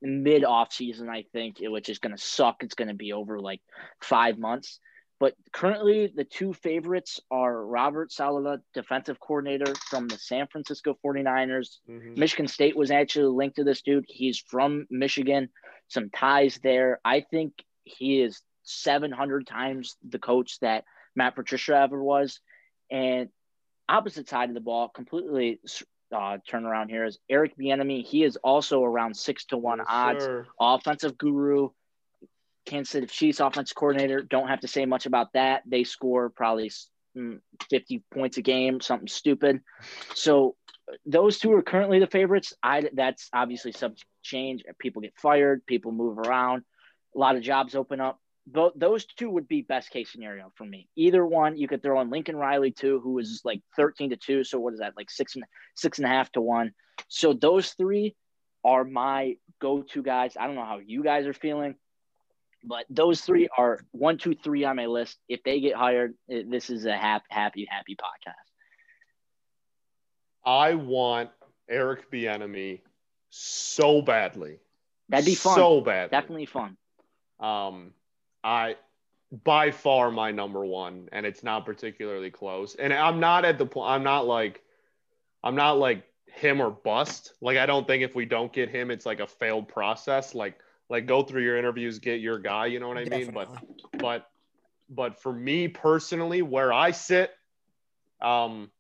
[0.00, 1.08] mid off season.
[1.08, 2.62] I think, which is going to suck.
[2.62, 3.60] It's going to be over like
[4.00, 4.78] five months.
[5.22, 11.78] But currently, the two favorites are Robert Saleh, defensive coordinator from the San Francisco 49ers.
[11.88, 12.16] Mhm.
[12.16, 14.04] Michigan State was actually linked to this dude.
[14.08, 15.48] He's from Michigan,
[15.86, 17.00] some ties there.
[17.04, 17.52] I think
[17.84, 22.40] he is 700 times the coach that Matt Patricia ever was.
[22.90, 23.28] And
[23.88, 25.60] opposite side of the ball, completely
[26.10, 28.04] uh, turnaround here is Eric Bieniemy.
[28.04, 30.24] He is also around six to one Yes, odds.
[30.24, 30.46] sir.
[30.58, 31.70] Offensive guru,
[32.64, 34.22] Kansas City Chiefs offensive coordinator.
[34.22, 35.62] Don't have to say much about that.
[35.66, 36.70] They score probably
[37.16, 39.60] mm, 50 points a game, something stupid.
[40.14, 40.56] So
[41.06, 42.52] those two are currently the favorites.
[42.62, 44.62] I that's obviously subject to change.
[44.78, 46.64] People get fired, people move around,
[47.14, 48.18] a lot of jobs open up.
[48.50, 50.88] Tho- those two would be best case scenario for me.
[50.96, 54.42] Either one, you could throw in Lincoln Riley too, who is like 13 to two.
[54.42, 55.44] So what is that like six and
[55.76, 56.72] six and a half to one?
[57.08, 58.16] So those three
[58.64, 60.36] are my go-to guys.
[60.38, 61.76] I don't know how you guys are feeling,
[62.64, 65.18] but those three are one, two, three on my list.
[65.28, 68.34] If they get hired, eh, this is a happy, happy, happy podcast.
[70.44, 71.30] I want
[71.68, 72.80] Eric Bieniemy
[73.30, 74.58] so badly.
[75.08, 75.56] That'd be fun.
[75.56, 76.10] So bad.
[76.10, 76.76] Definitely fun.
[77.40, 77.92] Um,
[78.42, 78.76] I
[79.44, 82.74] by far my number one, and it's not particularly close.
[82.74, 83.90] And I'm not at the point.
[83.90, 84.62] I'm not like,
[85.42, 87.34] I'm not like him or bust.
[87.40, 90.34] Like I don't think if we don't get him, it's like a failed process.
[90.34, 90.58] Like
[90.92, 92.66] like go through your interviews, get your guy.
[92.66, 93.30] You know what I mean?
[93.32, 93.48] But
[93.98, 94.28] but
[94.90, 97.30] but for me personally, where I sit,
[98.20, 98.70] um,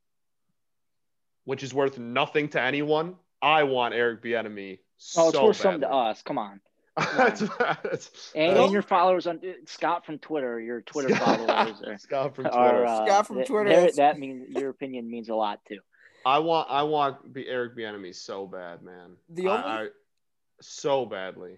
[1.44, 4.78] which is worth nothing to anyone, I want Eric Bieniemy.
[5.16, 6.22] Oh, it's so worth something to us.
[6.22, 6.60] Come on.
[6.98, 12.36] That's- that's- And, that's- your followers on Scott from Twitter, your Twitter followers are, Scott
[12.36, 12.58] from Twitter.
[12.58, 13.70] are uh, Scott from Twitter.
[13.70, 15.78] they're- That means your opinion means a lot too.
[16.26, 19.16] I want I want be Eric Bieniemy so bad, man.
[19.30, 19.88] The I- only- I-
[20.60, 21.56] so badly.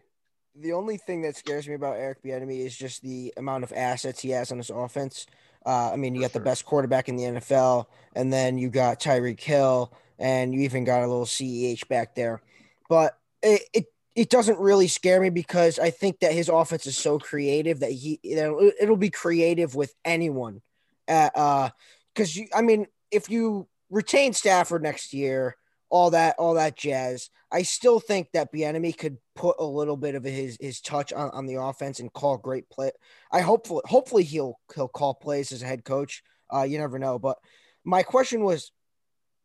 [0.56, 4.20] The only thing that scares me about Eric Bieniemy is just the amount of assets
[4.20, 5.26] he has on his offense.
[5.66, 9.00] Uh, I mean, you got the best quarterback in the NFL, and then you got
[9.00, 12.40] Tyreek Hill, and you even got a little CEH back there.
[12.88, 16.96] But it, it it doesn't really scare me because I think that his offense is
[16.96, 20.60] so creative that he it'll, it'll be creative with anyone.
[21.08, 21.68] Uh, uh,
[22.14, 25.56] because you, I mean, if you retain Stafford next year,
[25.94, 27.30] all that all that jazz.
[27.52, 31.30] I still think that Bieniemy could put a little bit of his his touch on,
[31.30, 32.90] on the offense and call great play.
[33.30, 36.24] I hopefully hopefully he'll he'll call plays as a head coach.
[36.52, 37.20] Uh, you never know.
[37.20, 37.38] But
[37.84, 38.72] my question was,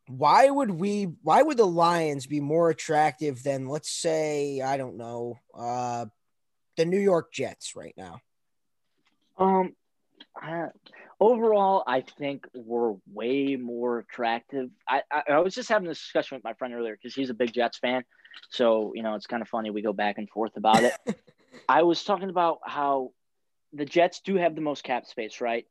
[0.08, 1.04] why would we?
[1.22, 6.08] Why would the Lions be more attractive than let's say I don't know, uh,
[6.78, 8.22] the New York Jets right now?
[9.38, 9.76] Um,
[10.36, 10.70] I,
[11.20, 14.70] overall, I think we're way more attractive.
[14.88, 17.34] I, I, I was just having this discussion with my friend earlier because he's a
[17.34, 18.04] big Jets fan.
[18.50, 19.70] So, you know, it's kind of funny.
[19.70, 20.94] We go back and forth about it.
[21.70, 23.12] I was talking about how
[23.74, 25.66] the Jets do have the most cap space, right?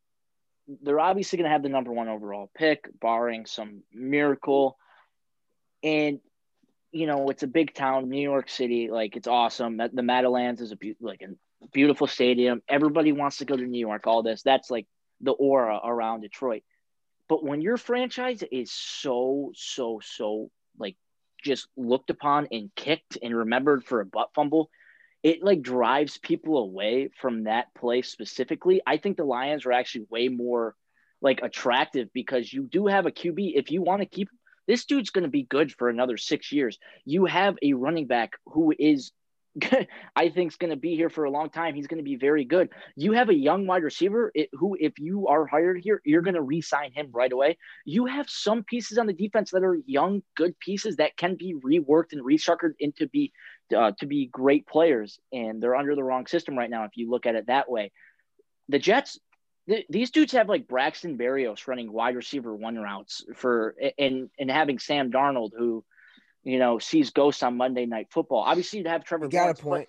[0.83, 4.77] They're obviously going to have the number one overall pick, barring some miracle.
[5.83, 6.21] And,
[6.93, 8.91] you know, it's a big town, New York City.
[8.91, 9.79] Like, it's awesome.
[9.79, 12.63] The Meadowlands is a be- like a beautiful stadium.
[12.69, 14.43] Everybody wants to go to New York, all this.
[14.43, 14.87] That's like
[15.21, 16.63] the aura around Detroit.
[17.29, 20.97] But when your franchise is so, so, so like
[21.45, 24.71] just looked upon and kicked and remembered for a butt fumble,
[25.23, 28.81] it like drives people away from that place specifically.
[28.87, 30.75] I think the Lions are actually way more
[31.21, 33.53] like attractive because you do have a QB.
[33.57, 34.29] If you want to keep
[34.69, 36.79] this dude's going to be good for another six years.
[37.07, 39.13] You have a running back who is,
[40.17, 41.75] I think, is going to be here for a long time.
[41.75, 42.69] He's going to be very good.
[42.97, 46.43] You have a young wide receiver who, if you are hired here, you're going to
[46.43, 47.59] re-sign him right away.
[47.85, 51.55] You have some pieces on the defense that are young, good pieces that can be
[51.55, 53.33] reworked and restructured into be
[53.77, 56.85] uh, to be great players, and they're under the wrong system right now.
[56.85, 57.93] If you look at it that way,
[58.69, 59.19] the Jets
[59.69, 64.51] th- these dudes have like Braxton Berrios running wide receiver one routes for and and
[64.51, 65.85] having Sam Darnold who,
[66.49, 68.39] you know, sees ghosts on Monday Night Football.
[68.39, 69.27] Obviously, you'd have Trevor.
[69.27, 69.89] You got a Lawrence, but point.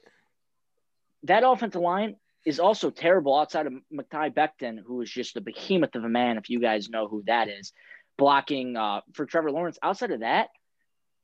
[1.24, 5.96] That offensive line is also terrible outside of Mekhi Becton, who is just a behemoth
[5.96, 6.38] of a man.
[6.38, 7.72] If you guys know who that is,
[8.18, 9.80] blocking uh, for Trevor Lawrence.
[9.82, 10.50] Outside of that,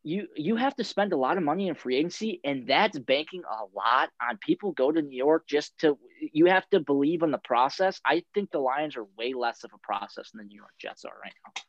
[0.03, 3.41] you you have to spend a lot of money in free agency, and that's banking
[3.43, 5.97] a lot on people go to New York just to.
[6.31, 7.99] You have to believe in the process.
[8.05, 11.03] I think the Lions are way less of a process than the New York Jets
[11.03, 11.61] are right now.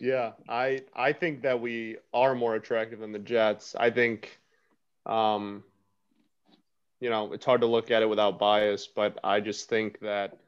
[0.00, 3.74] Yeah, I I think that we are more attractive than the Jets.
[3.74, 4.40] I think,
[5.06, 5.64] um,
[7.00, 10.38] you know, it's hard to look at it without bias, but I just think that,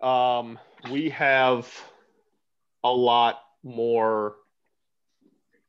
[0.00, 0.58] um,
[0.90, 1.68] we have
[2.84, 4.36] a lot more.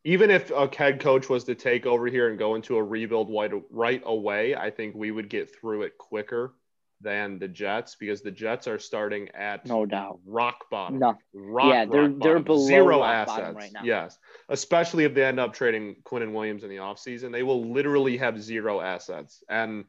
[0.06, 3.30] Even if a head coach was to take over here and go into a rebuild
[3.30, 6.54] right, right away, I think we would get through it quicker
[7.02, 10.20] than the Jets because the Jets are starting at No doubt.
[10.26, 11.00] rock bottom.
[11.00, 13.82] No, Rock, Yeah, they're- rock they're below zero assets right now.
[13.84, 14.18] Yes,
[14.50, 18.18] especially if they end up trading Quinn and Williams in the offseason, they will literally
[18.18, 19.44] have zero assets.
[19.50, 19.86] And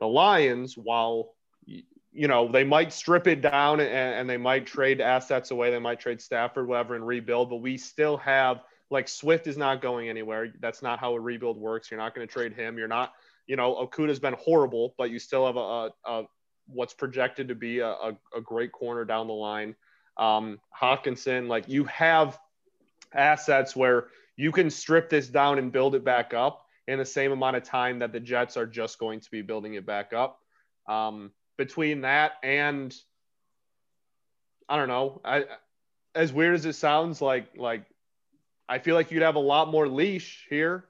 [0.00, 1.34] the Lions, while
[1.66, 5.78] you know they might strip it down and, and they might trade assets away, they
[5.80, 10.08] might trade Stafford, whatever, and rebuild, but we still have like Swift is not going
[10.08, 10.52] anywhere.
[10.60, 11.90] That's not how a rebuild works.
[11.90, 12.78] You're not going to trade him.
[12.78, 13.12] You're not,
[13.46, 16.24] you know, Okudah's been horrible, but you still have a, a, a
[16.66, 19.74] what's projected to be a, a, a, great corner down the line.
[20.16, 22.38] Um, Hockenson, like you have
[23.12, 27.32] assets where you can strip this down and build it back up in the same
[27.32, 30.40] amount of time that the Jets are just going to be building it back up.
[30.88, 32.94] Um, between that and
[34.68, 35.44] I don't know, I
[36.14, 37.84] as weird as it sounds, like like
[38.68, 40.84] I feel like you'd have a lot more leash here.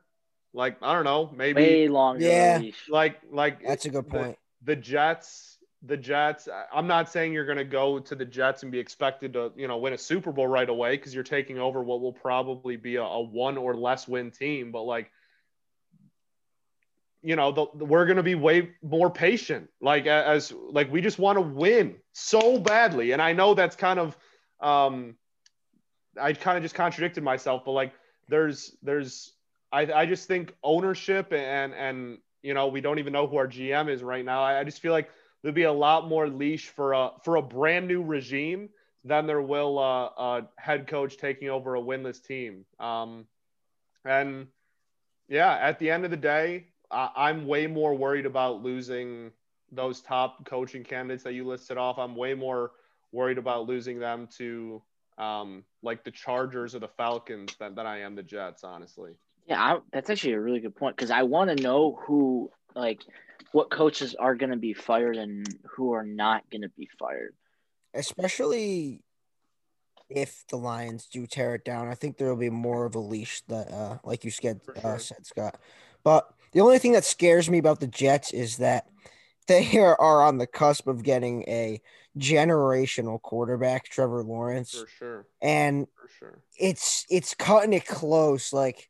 [0.52, 2.24] Like I don't know, maybe way longer.
[2.24, 2.88] Yeah, leash.
[2.88, 4.38] like like That's a good point.
[4.62, 5.53] The, the Jets,
[5.86, 6.48] the Jets.
[6.72, 9.68] I'm not saying you're going to go to the Jets and be expected to you
[9.68, 12.96] know win a Super Bowl right away because you're taking over what will probably be
[12.96, 14.72] a, a one or less win team.
[14.72, 15.10] But like
[17.24, 19.70] you know, the, the, we're going to be way more patient.
[19.80, 23.98] Like as like we just want to win so badly, and I know that's kind
[23.98, 24.16] of,
[24.60, 25.16] um,
[26.20, 27.94] I kind of just contradicted myself, but like
[28.28, 29.32] there's there's
[29.72, 33.48] I I just think ownership and and you know we don't even know who our
[33.48, 34.42] GM is right now.
[34.42, 35.08] I, I just feel like
[35.44, 38.70] there'd be a lot more leash for a for a brand new regime
[39.04, 42.64] than there will uh, a head coach taking over a winless team.
[42.80, 43.26] Um,
[44.06, 44.46] and
[45.28, 49.30] yeah, at the end of the day, I'm way more worried about losing
[49.70, 51.98] those top coaching candidates that you listed off.
[51.98, 52.72] I'm way more
[53.12, 54.82] worried about losing them to
[55.18, 59.12] um, like the Chargers or the Falcons than, than I am the Jets, honestly.
[59.46, 63.02] Yeah, I, that's actually a really good point because I want to know who, like,
[63.52, 67.34] what coaches are going to be fired and who are not going to be fired.
[67.94, 69.00] Especially
[70.08, 73.00] if the Lions do tear it down, I think there will be more of a
[73.00, 74.76] leash that, uh, like you said, sure.
[74.84, 75.56] uh, said Scott.
[76.02, 78.88] But the only thing that scares me about the Jets is that
[79.46, 81.80] they are, are on the cusp of getting a
[82.18, 84.72] generational quarterback, Trevor Lawrence.
[84.72, 85.26] For sure.
[85.40, 86.42] And For sure.
[86.58, 88.52] it's it's cutting it close.
[88.52, 88.88] Like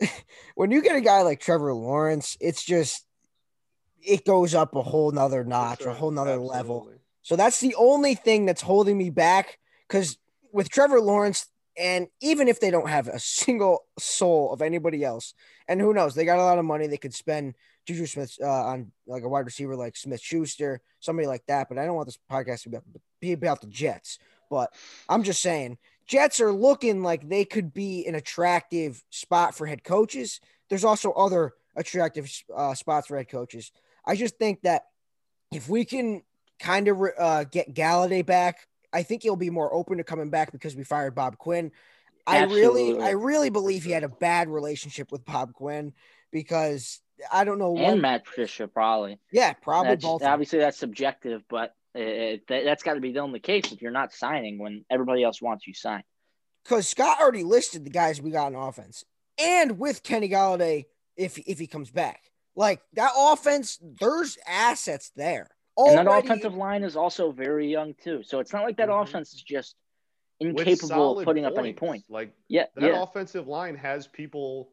[0.54, 3.04] when you get a guy like Trevor Lawrence, it's just
[4.02, 5.90] it goes up a whole nother notch, sure.
[5.90, 6.56] a whole nother Absolutely.
[6.56, 6.92] level.
[7.22, 9.58] So that's the only thing that's holding me back.
[9.86, 10.18] Because
[10.52, 11.46] with Trevor Lawrence,
[11.78, 15.34] and even if they don't have a single soul of anybody else,
[15.68, 17.54] and who knows, they got a lot of money they could spend
[17.86, 21.68] Juju Smith uh, on like a wide receiver like Smith Schuster, somebody like that.
[21.68, 24.18] But I don't want this podcast to be about, be about the Jets.
[24.50, 24.72] But
[25.08, 29.84] I'm just saying, Jets are looking like they could be an attractive spot for head
[29.84, 30.40] coaches.
[30.68, 33.72] There's also other attractive uh, spots for head coaches.
[34.08, 34.84] I just think that
[35.52, 36.22] if we can
[36.58, 40.50] kind of uh, get Golladay back, I think he'll be more open to coming back
[40.50, 41.70] because we fired Bob Quinn.
[42.26, 45.92] I really, I really believe he had a bad relationship with Bob Quinn
[46.32, 47.00] because
[47.32, 47.98] I don't know And what.
[47.98, 49.18] Matt Patricia, probably.
[49.32, 50.22] Yeah, probably That's, both.
[50.22, 53.90] obviously, that's subjective, but it, that, that's got to be the only case if you're
[53.90, 56.04] not signing when everybody else wants you signed.
[56.64, 59.04] Because Scott already listed the guys we got in offense,
[59.38, 60.84] and with Kenny Golladay,
[61.16, 62.27] if if he comes back,
[62.58, 65.48] like that offense, there's assets there.
[65.76, 68.24] And that offensive line is also very young too.
[68.24, 69.02] So it's not like that Mhm.
[69.02, 69.76] offense is just
[70.40, 72.06] With incapable solid of putting up any points.
[72.06, 72.10] points.
[72.10, 73.00] Like Yeah, that yeah.
[73.02, 74.72] offensive line has people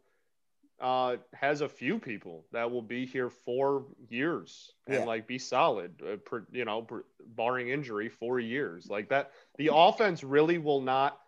[0.81, 5.05] uh has a few people that will be here for years and Yeah.
[5.05, 9.69] like be solid uh, per, you know per, barring injury for years like that the
[9.73, 11.21] offense really will not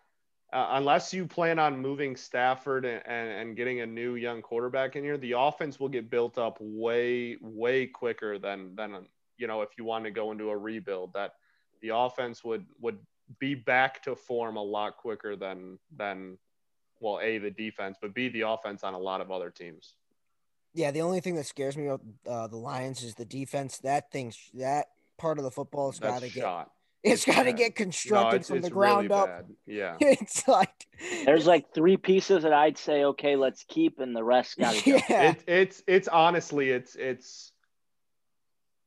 [0.54, 4.96] uh, unless you plan on moving Stafford and, and, and getting a new young quarterback
[4.96, 9.06] in here the offense will get built up way way quicker than than
[9.38, 11.34] you know if you want to go into a rebuild that
[11.82, 12.98] the offense would would
[13.40, 16.38] be back to form a lot quicker than than
[17.02, 19.96] well a the defense but b the offense on a lot of other teams
[20.74, 23.80] Yeah, the only thing that scares me about uh, the Lions is the defense.
[23.80, 26.44] That thing, that part of the football has got to get.
[26.44, 26.72] shot
[27.12, 27.58] It's got to bad.
[27.58, 29.28] get no constructed it's, from it's the ground really up.
[29.28, 29.46] bad.
[29.66, 30.88] yeah It's like
[31.26, 34.92] There's like three pieces that I'd say, okay, let's keep, and the rest got to
[34.92, 34.98] go.
[35.10, 37.52] yeah, it, it's it's honestly it's it's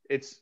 [0.08, 0.40] it's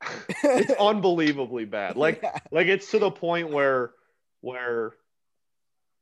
[0.42, 2.38] it's unbelievably bad like Yeah.
[2.50, 3.92] like it's to the point where
[4.40, 4.94] where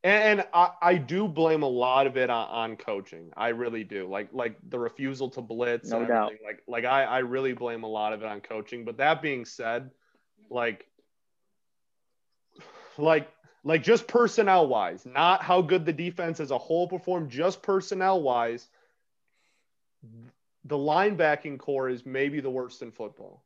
[0.03, 3.85] and, and I, I do blame a lot of it on, on coaching i really
[3.85, 6.33] do like like the refusal to blitz No and doubt.
[6.43, 9.45] like like I, I really blame a lot of it on coaching but that being
[9.45, 9.91] said
[10.49, 10.87] like
[13.01, 13.31] like
[13.65, 18.23] like just personnel wise not how good the defense as a whole performed just personnel
[18.23, 18.69] wise
[20.65, 23.43] the linebacking core is maybe the worst in football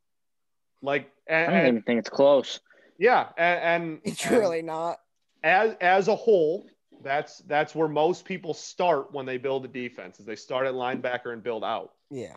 [0.84, 2.60] like and, I don't even think it's close.
[2.98, 5.00] yeah, and, and it's and really not.
[5.42, 6.66] as as a whole,
[7.02, 10.20] that's that's where most people start when they build a defense.
[10.20, 11.92] Is they start at linebacker and build out.
[12.10, 12.36] Yeah,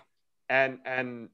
[0.49, 1.29] And and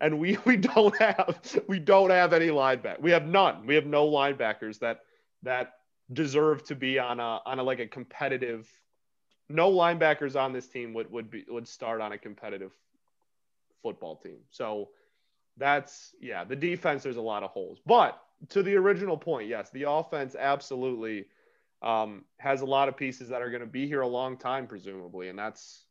[0.00, 1.38] and we we don't have
[1.68, 3.00] we don't have any linebacker.
[3.00, 3.66] We have none.
[3.66, 5.00] We have no linebackers that
[5.42, 5.74] that
[6.12, 8.68] deserve to be on a on a like a competitive.
[9.48, 12.72] No linebackers on this team would would be would start on a competitive
[13.82, 14.38] football team.
[14.50, 14.90] So
[15.56, 17.78] that's yeah, the defense there's a lot of holes.
[17.86, 18.20] But
[18.50, 21.26] to the original point, yes, the offense absolutely
[21.82, 24.66] um, has a lot of pieces that are going to be here a long time,
[24.66, 25.84] presumably, and that's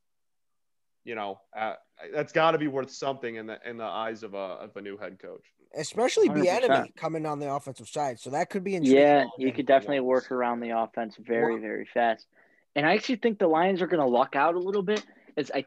[1.04, 1.74] you know uh,
[2.14, 4.82] that's got to be worth something in the in the eyes of a of a
[4.82, 5.44] new head coach.
[5.78, 9.02] Especially enemy coming on the offensive side, so that could be interesting.
[9.02, 12.28] Yeah, you could definitely work around the offense very very fast,
[12.76, 15.06] and I actually think the Lions are going to luck out a little bit.
[15.38, 15.66] As I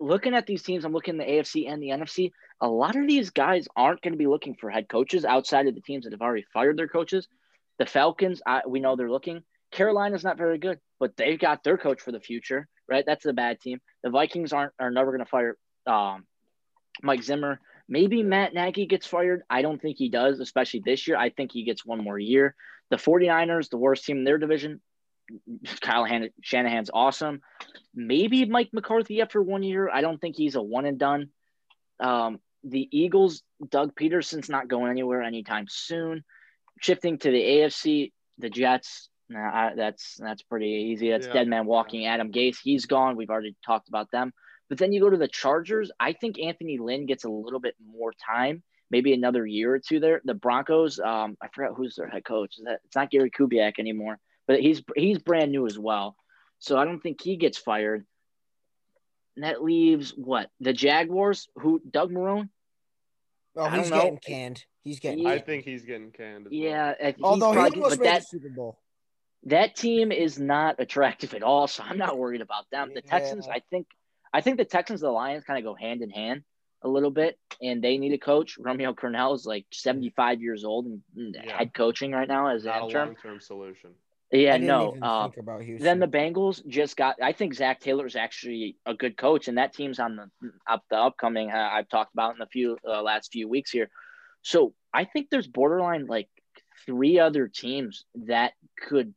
[0.00, 2.32] looking at these teams, I'm looking at the AFC and the NFC.
[2.60, 5.74] A lot of these guys aren't going to be looking for head coaches outside of
[5.74, 7.28] the teams that have already fired their coaches.
[7.78, 9.42] The Falcons, I, we know they're looking.
[9.70, 13.04] Carolina's not very good, but they've got their coach for the future, right?
[13.06, 13.80] That's a bad team.
[14.02, 16.24] The Vikings aren't are never going to fire um,
[17.02, 17.60] Mike Zimmer.
[17.88, 19.42] Maybe Matt Nagy gets fired.
[19.48, 21.16] I don't think he does, especially this year.
[21.16, 22.54] I think he gets one more year.
[22.90, 24.80] The 49ers, the worst team in their division,
[25.80, 27.40] Kyle Han- Shanahan's awesome.
[27.94, 29.90] Maybe Mike McCarthy after one year.
[29.90, 31.30] I don't think he's a one and done.
[32.00, 36.24] Um, the Eagles, Doug Pederson's not going anywhere anytime soon.
[36.80, 39.08] Shifting to the AFC, the Jets.
[39.28, 41.10] Nah, that's that's pretty easy.
[41.10, 41.34] That's yeah.
[41.34, 42.06] dead man walking.
[42.06, 43.16] Adam Gase, he's gone.
[43.16, 44.32] We've already talked about them.
[44.68, 45.90] But then you go to the Chargers.
[45.98, 50.00] I think Anthony Lynn gets a little bit more time, maybe another year or two
[50.00, 50.20] there.
[50.24, 52.58] The Broncos, um, I forgot who's their head coach.
[52.58, 54.18] Is that it's not Gary Kubiak anymore
[54.48, 56.16] but he's he's brand new as well.
[56.58, 58.04] So I don't think he gets fired.
[59.36, 62.48] And that leaves what the Jaguars, who Doug Marrone.
[63.54, 64.64] Oh, he's getting canned.
[64.82, 65.26] He's getting.
[65.26, 66.48] I think he's getting canned.
[66.50, 67.14] yeah, well.
[67.22, 68.78] although probably, he almost made that, the Super Bowl.
[69.44, 72.90] That team is not attractive at all, so I'm not worried about them.
[72.94, 73.18] The yeah.
[73.18, 73.86] Texans, I think,
[74.32, 76.42] I think the Texans, the Lions, kind of go hand in hand
[76.82, 78.56] a little bit, and they need a coach.
[78.58, 81.58] Romeo Crennel is like 75 years old and yeah.
[81.58, 83.08] head coaching right now as not an interim.
[83.08, 83.90] long-term solution.
[84.30, 84.94] Yeah, no.
[85.00, 85.32] Um,
[85.80, 87.16] then the Bengals just got.
[87.22, 90.84] I think Zac Taylor is actually a good coach, and that team's on the up
[90.90, 91.50] the upcoming.
[91.50, 93.88] Uh, I've talked about in the few uh, last few weeks here.
[94.42, 96.28] So I think there's borderline like
[96.84, 98.52] three other teams that
[98.86, 99.14] could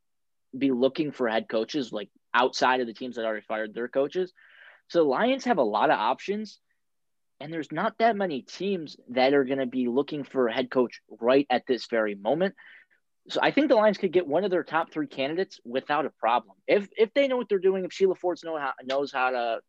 [0.58, 4.34] be looking for head coaches, like outside of the teams that already fired their coaches.
[4.88, 6.60] So the Lions have a lot of options,
[7.39, 10.70] and there's not that many teams that are going to be looking for a head
[10.70, 12.56] coach right at this very moment.
[13.30, 16.10] So I think the Lions could get one of their top three candidates without a
[16.10, 16.56] problem.
[16.68, 19.60] If if they know what they're doing, if Sheila Ford's know how, knows how to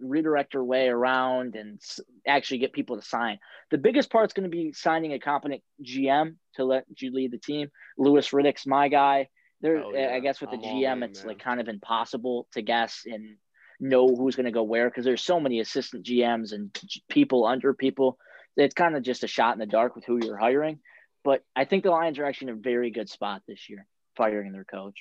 [0.00, 1.80] redirect her way around and
[2.26, 3.38] actually get people to sign.
[3.70, 7.32] The biggest part is going to be signing a competent GM to let you lead
[7.32, 7.68] the team.
[7.96, 9.28] Louis Riddick's my guy.
[9.60, 10.12] There, oh, yeah.
[10.14, 11.28] I guess with the I'm GM, in, it's man.
[11.28, 13.36] like kind of impossible to guess and
[13.80, 16.76] know who's going to go where because there's so many assistant GMs and
[17.08, 18.18] people under people.
[18.56, 20.80] It's kind of just a shot in the dark with who you're hiring.
[21.24, 23.86] But I think the Lions are actually in a very good spot this year,
[24.16, 24.98] firing their coach.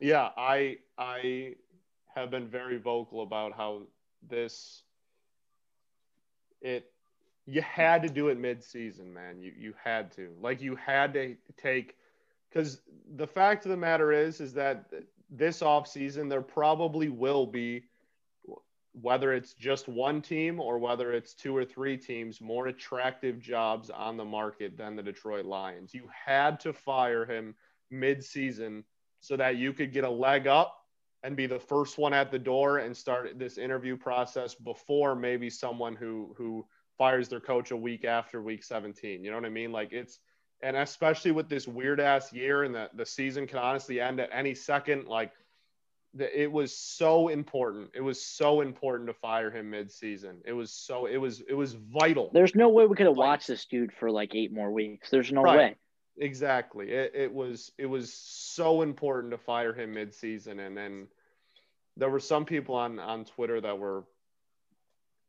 [0.00, 1.56] Yeah, I I
[2.14, 3.82] have been very vocal about how
[4.28, 4.82] this
[6.60, 6.90] it
[7.46, 9.40] you had to do it mid-season, man.
[9.40, 10.30] You you had to.
[10.40, 11.96] Like you had to take
[12.52, 12.82] cuz
[13.14, 14.92] the fact of the matter is is that
[15.28, 17.84] this offseason there probably will be
[18.92, 23.88] whether it's just one team or whether it's two or three teams, more attractive jobs
[23.88, 25.94] on the market than the Detroit Lions.
[25.94, 27.54] You had to fire him
[27.90, 28.84] mid-season
[29.20, 30.76] so that you could get a leg up
[31.22, 35.50] and be the first one at the door and start this interview process before maybe
[35.50, 39.22] someone who who fires their coach a week after week 17.
[39.22, 39.70] You know what I mean?
[39.70, 40.18] Like it's
[40.62, 44.28] and especially with this weird ass year and the, the season can honestly end at
[44.32, 45.06] any second.
[45.06, 45.32] Like
[46.18, 47.90] it was so important.
[47.94, 50.40] It was so important to fire him mid-season.
[50.44, 52.30] It was so it was it was vital.
[52.32, 55.08] There's no way we could have watched this dude for like eight more weeks.
[55.10, 55.56] There's no right.
[55.56, 55.76] way.
[56.18, 56.90] Exactly.
[56.90, 61.06] It, it was it was so important to fire him mid-season, and then
[61.96, 64.04] there were some people on on Twitter that were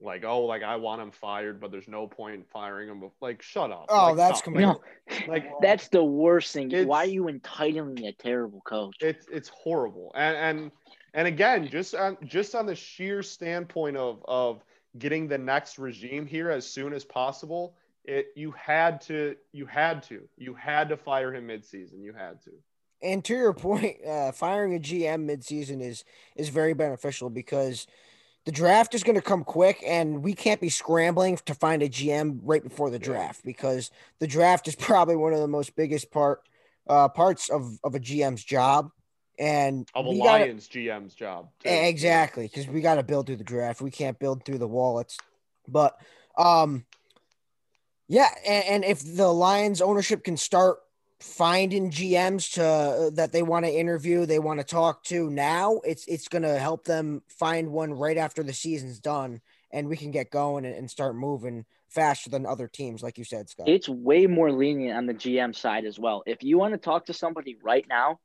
[0.02, 3.04] like, oh, like I want him fired, but there's no point firing him.
[3.22, 3.86] Like, shut up.
[3.90, 4.82] Oh, like, that's no,
[5.28, 6.72] like that's the worst thing.
[6.88, 8.98] Why are you entitling a terrible coach?
[9.00, 10.12] It's it's horrible.
[10.16, 10.72] And and
[11.14, 14.64] and again, just on just on the sheer standpoint of of
[14.98, 17.76] getting the next regime here as soon as possible,
[18.06, 22.02] it you had to you had to you had to fire him midseason.
[22.02, 22.52] You had to.
[23.04, 26.04] And to your point, uh, firing a GM midseason is
[26.36, 27.88] is very beneficial because
[28.46, 31.90] the draft is going to come quick and we can't be scrambling to find a
[31.90, 36.12] GM right before the draft because the draft is probably one of the most biggest
[36.12, 36.42] part
[36.88, 38.92] uh, parts of, of a GM's job.
[39.40, 41.50] And of a Lions gotta, GM's job.
[41.64, 41.70] Too.
[41.70, 42.44] Exactly.
[42.44, 43.82] Because we got to build through the draft.
[43.82, 45.18] We can't build through the wallets.
[45.68, 45.98] But
[46.38, 46.86] Um,
[48.08, 50.80] yeah, and, and if the Lions ownership can start
[51.22, 55.80] finding GMs to uh, that they want to interview, they want to talk to now,
[55.84, 59.42] it's it's going to help them find one right after the season's done,
[59.72, 63.24] and we can get going and, and start moving faster than other teams, like you
[63.24, 63.68] said, Scott.
[63.68, 66.24] It's way more lenient on the GM side as well.
[66.26, 68.20] If you want to talk to somebody right now,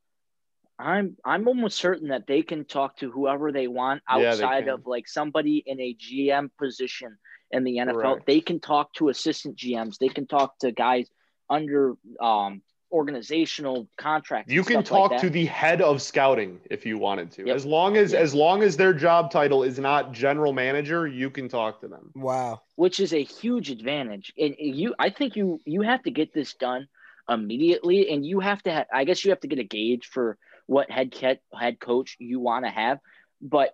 [0.79, 4.69] I'm I'm almost certain that they can talk to whoever they want Yeah, they outside
[4.69, 7.19] of like somebody in a GM position
[7.51, 8.03] in the NFL.
[8.03, 8.27] Correct.
[8.27, 9.99] They can talk to assistant GMs.
[9.99, 11.09] They can talk to guys
[11.49, 14.53] under um organizational contracts.
[14.53, 17.47] You can stuff like talk to the head of scouting if you wanted to.
[17.47, 17.57] Yep.
[17.57, 18.22] As long as Yep.
[18.22, 22.12] as long as their job title is not general manager, you can talk to them.
[22.14, 22.62] wow.
[22.76, 24.32] which is a huge advantage.
[24.39, 26.89] And you, I think you you have to get this done
[27.28, 28.72] immediately, and you have to.
[28.72, 31.14] Ha- I guess you have to get a gauge for what head
[31.59, 32.99] head coach you want to have,
[33.41, 33.70] but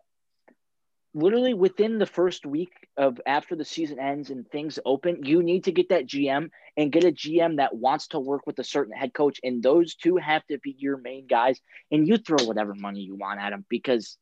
[1.14, 5.64] literally within the first week of after the season ends and things open, you need
[5.64, 8.94] to get that GM and get a GM that wants to work with a certain
[8.94, 11.60] head coach, and those two have to be your main guys.
[11.90, 14.16] And you throw whatever money you want at them because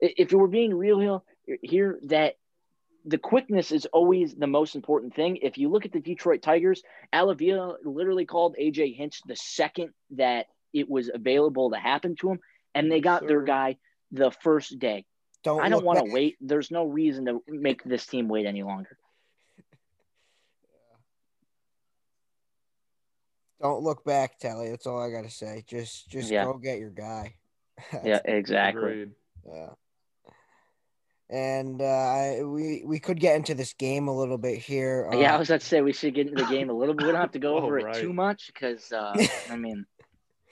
[0.00, 0.98] if you were being real
[1.46, 2.34] here, here that
[3.04, 5.38] the quickness is always the most important thing.
[5.40, 9.90] If you look at the Detroit Tigers, Al Avila literally called AJ Hinch the second
[10.10, 12.40] that it was available to happen to him,
[12.74, 13.78] and they got their guy
[14.10, 15.06] the first day.
[15.44, 16.36] Don't I don't want to wait.
[16.40, 18.98] There's no reason to make this team wait any longer.
[23.60, 24.70] Don't look back, Telly.
[24.70, 25.64] That's all I gotta say.
[25.66, 26.44] Just just Yeah.
[26.44, 27.34] go get your guy.
[28.04, 28.90] Yeah, exactly.
[28.90, 29.12] Agreed.
[29.46, 29.70] Yeah.
[31.30, 35.08] And uh, we we could get into this game a little bit here.
[35.12, 36.94] yeah, I Uh, was about to say we should get into the game a little
[36.94, 37.04] bit.
[37.06, 39.14] We don't have to go Oh, over it too much because uh,
[39.50, 39.86] I mean,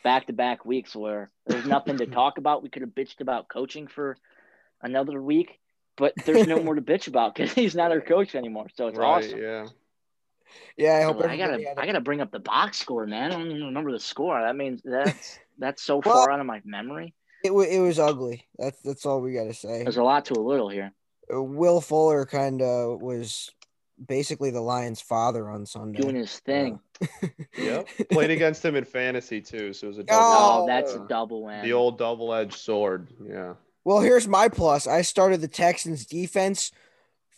[0.05, 2.63] back to back weeks where there's nothing to talk about.
[2.63, 4.17] We could have bitched about coaching for
[4.87, 5.59] another week,
[5.97, 8.67] but there's no more to bitch about because he's not our coach anymore.
[8.75, 9.39] So it's right, awesome.
[9.43, 9.67] yeah.
[10.77, 13.33] yeah, I hope I gotta had a- I gotta bring up the box score, man.
[13.33, 14.41] I don't even remember the score.
[14.41, 17.15] That means that's that's so Well- far out of my memory.
[17.45, 18.47] it, wa- it was ugly.
[18.59, 19.83] That's that's all we gotta say.
[19.83, 20.93] There's a lot to a little here.
[21.33, 23.51] Uh, Will Fuller kind of was
[24.07, 26.01] basically the Lions' father on Sunday.
[26.01, 26.79] Doing his thing.
[27.59, 27.89] Yep.
[28.13, 31.05] Played against him in fantasy too, so it was a double, Oh, Oh, that's a
[31.09, 31.63] double win.
[31.65, 33.09] the old double-edged sword.
[33.27, 33.55] Yeah.
[33.87, 34.89] Well, here's my plus.
[34.89, 36.73] I started the Texans defense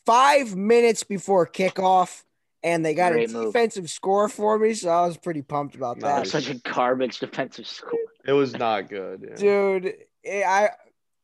[0.06, 2.22] five minutes before kickoff,
[2.62, 3.52] and they got Great a move.
[3.52, 6.20] defensive score for me, so I was pretty pumped about that.
[6.20, 6.30] Nice.
[6.30, 7.98] Such a garbage defensive score.
[8.26, 9.26] It was not good.
[9.28, 9.36] Yeah.
[9.36, 10.70] Dude, it- I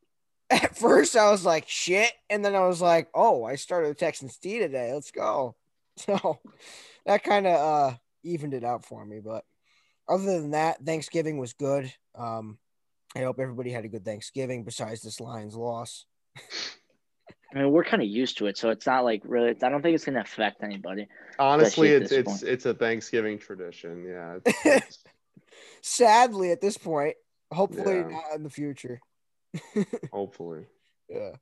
[0.51, 3.95] at first I was like shit, and then I was like, oh, I started the
[3.95, 4.93] Texans D today.
[4.93, 5.57] Let's go.
[5.97, 6.41] So
[7.07, 9.21] that kind of uh evened it out for me.
[9.21, 9.45] But
[10.07, 11.91] other than that, Thanksgiving was good.
[12.15, 12.59] Um,
[13.17, 16.05] I hope everybody had a good Thanksgiving besides this Lions loss.
[16.37, 19.51] I mean, we're kind of used to it, so it's not like really.
[19.51, 21.07] I don't think it's gonna affect anybody.
[21.39, 22.43] Honestly, it's it's point.
[22.43, 24.05] it's a Thanksgiving tradition.
[24.07, 24.39] Yeah.
[24.47, 24.99] It's, it's-
[25.83, 27.15] Sadly, at this point,
[27.53, 28.09] hopefully Yeah.
[28.09, 29.01] not in the future.
[30.13, 30.65] hopefully.
[31.09, 31.33] Yeah.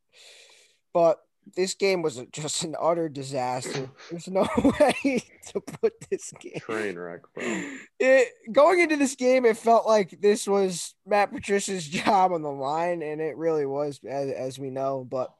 [0.92, 1.18] But
[1.54, 3.90] this game was just an utter disaster.
[4.10, 4.48] There's no
[4.80, 6.60] way to put this game.
[6.60, 7.44] Train wreck, bro.
[7.98, 12.50] It, going into this game, it felt like this was Matt Patricia's job on the
[12.50, 15.06] line, and it really was, as, as we know.
[15.08, 15.32] But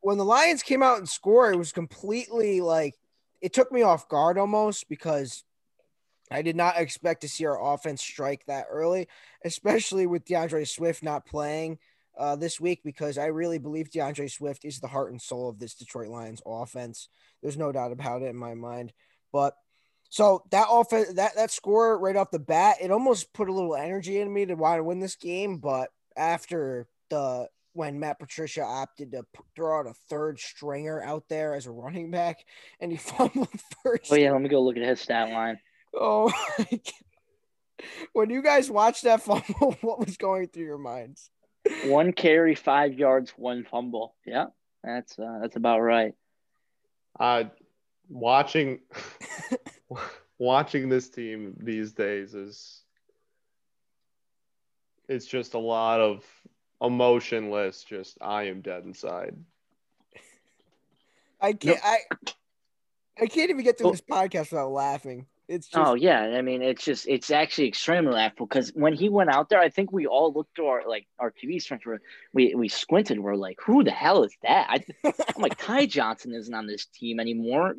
[0.00, 2.94] when the Lions came out and scored, it was completely like
[3.40, 5.44] it took me off guard almost because
[6.30, 9.08] I did not expect to see our offense strike that early,
[9.44, 11.78] especially with DeAndre Swift not playing
[12.18, 15.58] uh, this week because I really believe DeAndre Swift is the heart and soul of
[15.58, 17.08] this Detroit Lions offense.
[17.42, 18.92] There's no doubt about it in my mind.
[19.32, 19.54] But
[20.10, 23.76] so that offense, that that score right off the bat, it almost put a little
[23.76, 25.58] energy in me to want to win this game.
[25.58, 31.54] But after the when Matt Patricia opted to throw out a third stringer out there
[31.54, 32.44] as a running back,
[32.80, 33.48] and he fumbled
[33.82, 34.10] first.
[34.10, 35.58] Oh yeah, let me go look at his stat line.
[35.94, 36.32] Oh,
[38.12, 41.30] when you guys watched that fumble, what was going through your minds?
[41.86, 44.14] One carry, five yards, one fumble.
[44.26, 44.46] Yeah,
[44.82, 46.14] that's uh, that's about right.
[47.18, 47.44] Uh,
[48.08, 48.80] watching
[50.38, 52.82] watching this team these days is
[55.08, 56.24] it's just a lot of
[56.80, 57.84] emotionless.
[57.84, 59.36] Just I am dead inside.
[61.40, 61.80] I can't.
[61.84, 61.98] I
[63.20, 63.92] I can't even get through Oh.
[63.92, 65.26] this podcast without laughing.
[65.48, 68.92] It's oh, just Oh yeah, I mean it's just it's actually extremely laughable because when
[68.92, 71.86] he went out there, I think we all looked to our like our TV screens
[71.86, 72.00] were
[72.34, 73.18] we we squinted.
[73.18, 74.66] We're like, who the hell is that?
[74.68, 77.74] I, I'm like Ty Johnson isn't on this team anymore.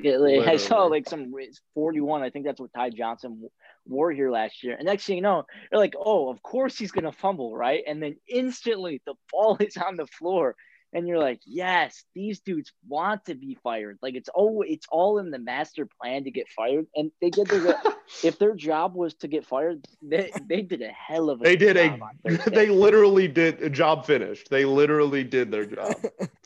[0.48, 1.32] I saw like some
[1.76, 2.24] 41.
[2.24, 3.48] I think that's what Ty Johnson
[3.86, 4.76] wore here last year.
[4.76, 7.84] And next thing you know, you're like, oh, of course he's gonna fumble, right?
[7.86, 10.56] And then instantly the ball is on the floor.
[10.94, 14.00] And you're like, yes, these dudes want to be fired.
[14.02, 17.48] Like it's all it's all in the master plan to get fired, and they did
[17.48, 17.80] their
[18.24, 21.56] if their job was to get fired, they, they did a hell of a they
[21.56, 22.00] did a
[22.50, 24.50] they literally did a job finished.
[24.50, 25.96] They literally did their job.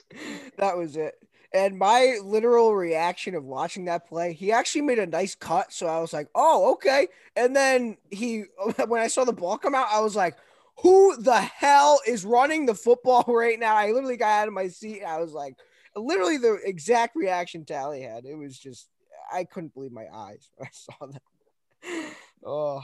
[0.58, 1.16] that was it.
[1.56, 5.72] And my literal reaction of watching that play, he actually made a nice cut.
[5.72, 7.08] So I was like, oh, okay.
[7.36, 8.46] And then he,
[8.88, 10.36] when I saw the ball come out, I was like,
[10.78, 13.76] who the hell is running the football right now?
[13.76, 15.04] I literally got out of my seat.
[15.04, 15.56] I was like,
[15.96, 18.26] literally the exact reaction Tally had.
[18.26, 18.90] It was just,
[19.32, 22.16] I couldn't believe my eyes when I saw that.
[22.46, 22.84] Oh,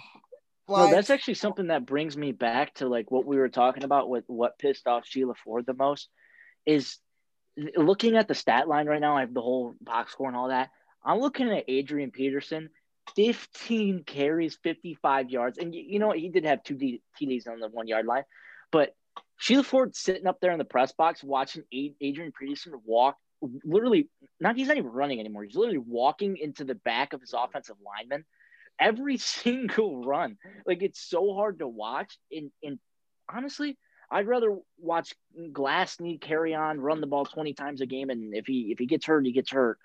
[0.70, 4.10] no, that's actually something that brings me back to like what we were talking about
[4.10, 6.10] with what pissed off Sheila Ford the most
[6.66, 6.98] is
[7.76, 10.50] looking at the stat line right now, I have the whole box score and all
[10.50, 10.70] that.
[11.04, 12.70] I'm looking at Adrian Peterson,
[13.16, 15.58] 15 carries, 55 yards.
[15.58, 16.12] And you, you know?
[16.12, 18.24] He did have two D- TDs on the one yard line.
[18.72, 18.96] But
[19.38, 23.18] Sheila Ford sitting up there in the press box watching Adrian Peterson walk
[23.64, 25.44] literally, not he's not even running anymore.
[25.44, 28.26] He's literally walking into the back of his offensive lineman
[28.80, 30.38] every single run.
[30.66, 32.18] Like it's so hard to watch.
[32.32, 32.80] And, and
[33.32, 33.78] honestly,
[34.12, 35.14] I'd rather watch
[35.54, 38.88] Glass Knee Kerryon, run the ball 20 times a game, and if he if he
[38.88, 39.78] gets hurt, he gets hurt,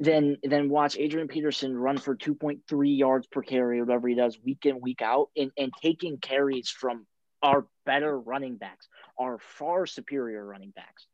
[0.00, 4.64] than than watch Adrian Peterson run for 2.3 yards per carry, whatever he does week
[4.64, 7.06] in week out, and, and taking carries from
[7.42, 8.88] our better running backs,
[9.18, 11.06] our far superior running backs.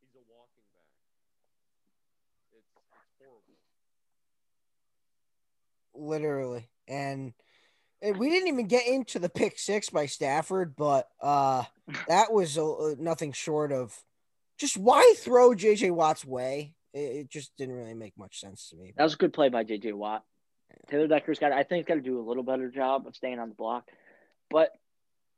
[0.00, 0.84] He's a walking back.
[2.52, 2.70] It's, it's
[5.94, 6.10] horrible.
[6.12, 7.32] Literally, and
[8.18, 11.64] we didn't even get into the pick six by Stafford, but uh,
[12.08, 13.96] that was uh, nothing short of
[14.58, 16.74] just why throw JJ Watt's way.
[16.94, 18.92] It, it, just didn't really make much sense to me.
[18.96, 20.24] That was a good play by JJ Watt.
[20.88, 23.48] Taylor Decker's got, I think, got to do a little better job of staying on
[23.48, 23.88] the block.
[24.50, 24.70] But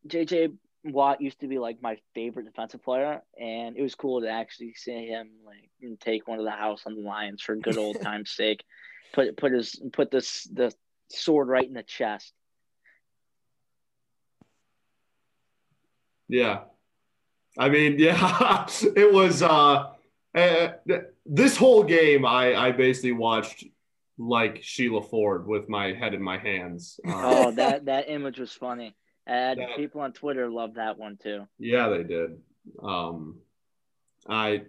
[0.09, 4.29] JJ Watt used to be like my favorite defensive player, and it was cool to
[4.29, 8.01] actually see him like take one of the house on the Lions for good old
[8.03, 8.65] time's sake.
[9.13, 10.73] Put put his put this the
[11.11, 12.33] sword right in the chest.
[16.29, 16.63] Yeah.
[17.57, 19.93] I mean, yeah, it was uh,
[20.35, 20.69] uh,
[21.27, 23.65] this whole game I I basically watched
[24.19, 27.01] like Sheila Ford with my head in my hands.
[27.07, 28.95] Uh, oh, that that image was funny.
[29.27, 31.47] And that, people on Twitter love that one too.
[31.59, 32.39] Yeah, they did.
[32.83, 33.39] Um,
[34.29, 34.63] I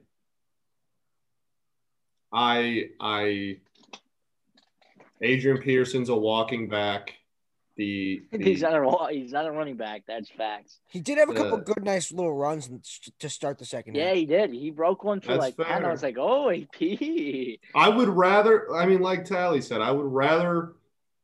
[2.31, 3.57] I I
[5.21, 7.13] Adrian Peterson's a walking back.
[7.77, 10.03] The, the, he's not a he's not a running back.
[10.07, 10.79] That's facts.
[10.87, 12.69] He did have a couple uh, good, nice little runs
[13.19, 13.95] to start the second.
[13.95, 14.15] Yeah, half.
[14.15, 14.53] he did.
[14.53, 15.65] He broke one for like fair.
[15.65, 15.83] ten.
[15.83, 17.59] I was like, oh, AP.
[17.75, 18.73] I would rather.
[18.73, 20.75] I mean, like Tally said, I would rather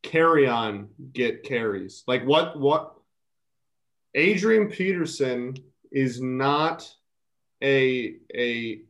[0.03, 2.03] Kerryon get carries.
[2.05, 2.59] Like what?
[2.59, 2.95] What?
[4.13, 5.55] Adrian Peterson
[5.89, 6.93] is not
[7.63, 8.81] a a.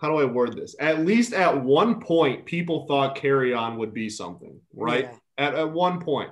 [0.00, 0.74] How do I word this?
[0.80, 5.04] At least at one point, people thought Kerryon would be something, right?
[5.04, 6.30] Yeah at, at one point.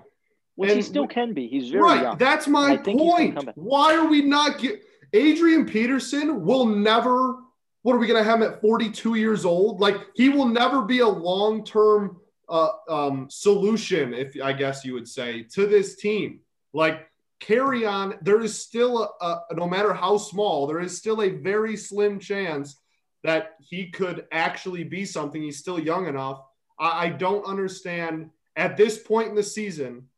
[0.54, 1.48] Which and he still can be.
[1.48, 2.02] He's very right.
[2.02, 2.18] Young.
[2.18, 3.38] That's my point.
[3.54, 4.82] Why are we not get
[5.12, 7.38] Adrian Peterson will never
[7.82, 9.80] what are we going to have him at 42 years old?
[9.80, 12.16] Like he will never be a long-term
[12.48, 16.40] uh, um, solution, if I guess you would say, to this team.
[16.72, 17.10] Like
[17.42, 18.18] Kerryon.
[18.22, 22.18] There is still a, a no matter how small, there is still a very slim
[22.18, 22.80] chance
[23.24, 25.42] that he could actually be something.
[25.42, 26.42] He's still young enough.
[26.78, 30.08] I, I don't understand at this point in the season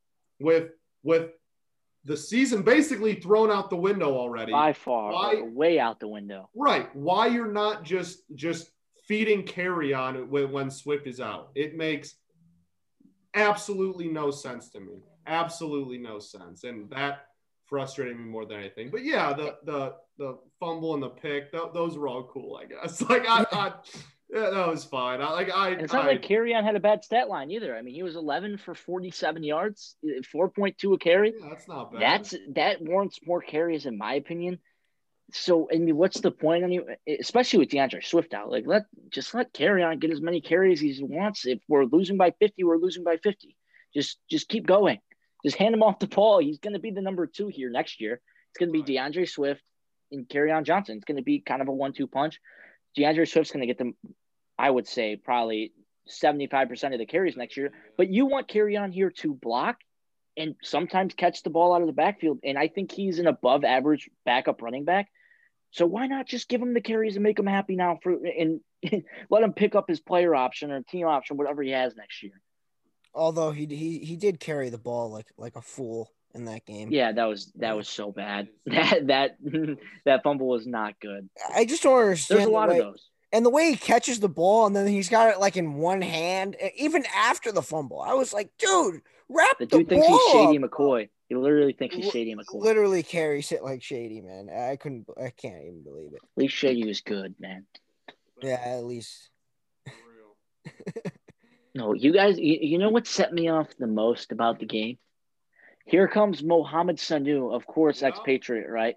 [0.41, 0.71] with
[1.03, 1.31] with
[2.05, 4.53] the season basically thrown out the window already.
[4.53, 6.51] By far, why, way out the window.
[6.55, 6.95] Right.
[6.95, 8.71] Why you're not just just
[9.07, 11.51] feeding Kerryon when, when Swift is out.
[11.55, 12.17] It makes
[13.35, 15.03] absolutely no sense to me.
[15.27, 16.65] Absolutely no sense.
[16.65, 17.27] And that
[17.65, 18.91] frustrated me more than anything.
[18.91, 22.67] But yeah, the the the fumble and the pick, th- those were all cool, I
[22.67, 23.03] guess.
[23.09, 23.73] Like I, I
[24.35, 25.21] yeah, that was fine.
[25.21, 25.71] I like I.
[25.71, 27.77] And it's not I, like Kerryon had a bad stat line either.
[27.77, 31.35] I mean, he was 11 for 47 yards, eh, 4.2 a carry.
[31.39, 32.01] Yeah, that's not bad.
[32.01, 34.59] That's that warrants more carries in my opinion.
[35.33, 36.65] So I mean, what's the point?
[36.65, 40.21] I mean, eh, especially with DeAndre Swift out, like let just let Kerryon get as
[40.21, 41.47] many carries as he wants.
[41.47, 43.57] If we're losing by 50, we're losing by 50.
[43.95, 44.99] Just just keep going.
[45.45, 46.41] Just hand him off the ball.
[46.41, 48.21] He's going to be the number two here next year.
[48.51, 49.63] It's going to be DeAndre Swift
[50.11, 50.97] and Kerryon Johnson.
[50.97, 52.41] It's going to be kind of a one-two punch.
[52.97, 53.95] DeAndre Swift's going to get them
[54.59, 55.73] I would say probably
[56.09, 57.73] 75% of the carries next year.
[57.97, 59.79] But you want Kerryon here to block
[60.37, 62.39] and sometimes catch the ball out of the backfield.
[62.45, 65.09] And I think he's an above average backup running back.
[65.71, 68.61] So why not just give him the carries and make him happy now for and
[69.31, 72.41] let him pick up his player option or team option, whatever he has next year.
[73.13, 76.91] Although he he he did carry the ball like like a fool in that game.
[76.93, 78.49] Yeah, that was that was so bad.
[78.67, 79.37] That that
[80.05, 81.29] that fumble was not good.
[81.55, 82.39] I just don't understand.
[82.39, 83.09] There's a lot way, of those.
[83.35, 86.01] And the way he catches the ball and then he's got it like in one
[86.01, 90.23] hand, even after the fumble, I was like, dude, wrap The the, dude thinks he's
[90.33, 90.71] Shady up.
[90.71, 91.09] McCoy.
[91.29, 92.63] He literally thinks he's Shady McCoy.
[92.63, 94.49] Literally carries it like Shady, man.
[94.49, 96.21] I couldn't, I can't even believe it.
[96.23, 97.67] At least Shady was good, man.
[98.41, 99.31] Yeah, at least.
[101.77, 104.97] No, you guys, you, you know what set me off the most about the game?
[105.85, 108.09] Here comes Mohamed Sanu, of course, Yeah.
[108.11, 108.95] expatriate, right?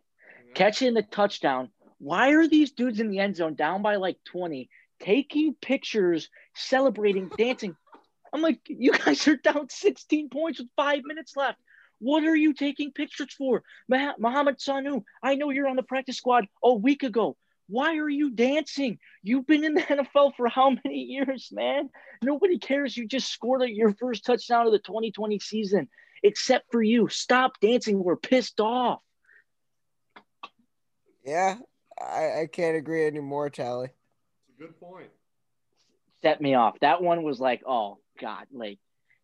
[0.47, 0.53] Yeah.
[0.53, 1.69] Catching the touchdown.
[1.99, 4.69] Why are these dudes in the end zone down by like 20,
[4.99, 7.75] taking pictures, celebrating, dancing?
[8.33, 11.59] I'm like, you guys are down 16 points with five minutes left.
[11.99, 13.63] What are you taking pictures for?
[13.89, 17.35] Mah- Sanu, I know you're on the practice squad a week ago.
[17.69, 18.99] Why are you dancing?
[19.23, 21.89] You've been in the NFL for how many years, man?
[22.21, 22.95] Nobody cares.
[22.95, 25.89] You just scored your first touchdown of the 2020 season,
[26.23, 27.09] except for you.
[27.09, 28.03] Stop dancing.
[28.03, 29.01] We're pissed off.
[31.25, 31.57] Yeah,
[32.01, 33.85] I, I can't agree anymore, Tally.
[33.87, 35.09] It's a good point.
[36.21, 36.79] Set me off.
[36.81, 38.79] That one was like, oh God, like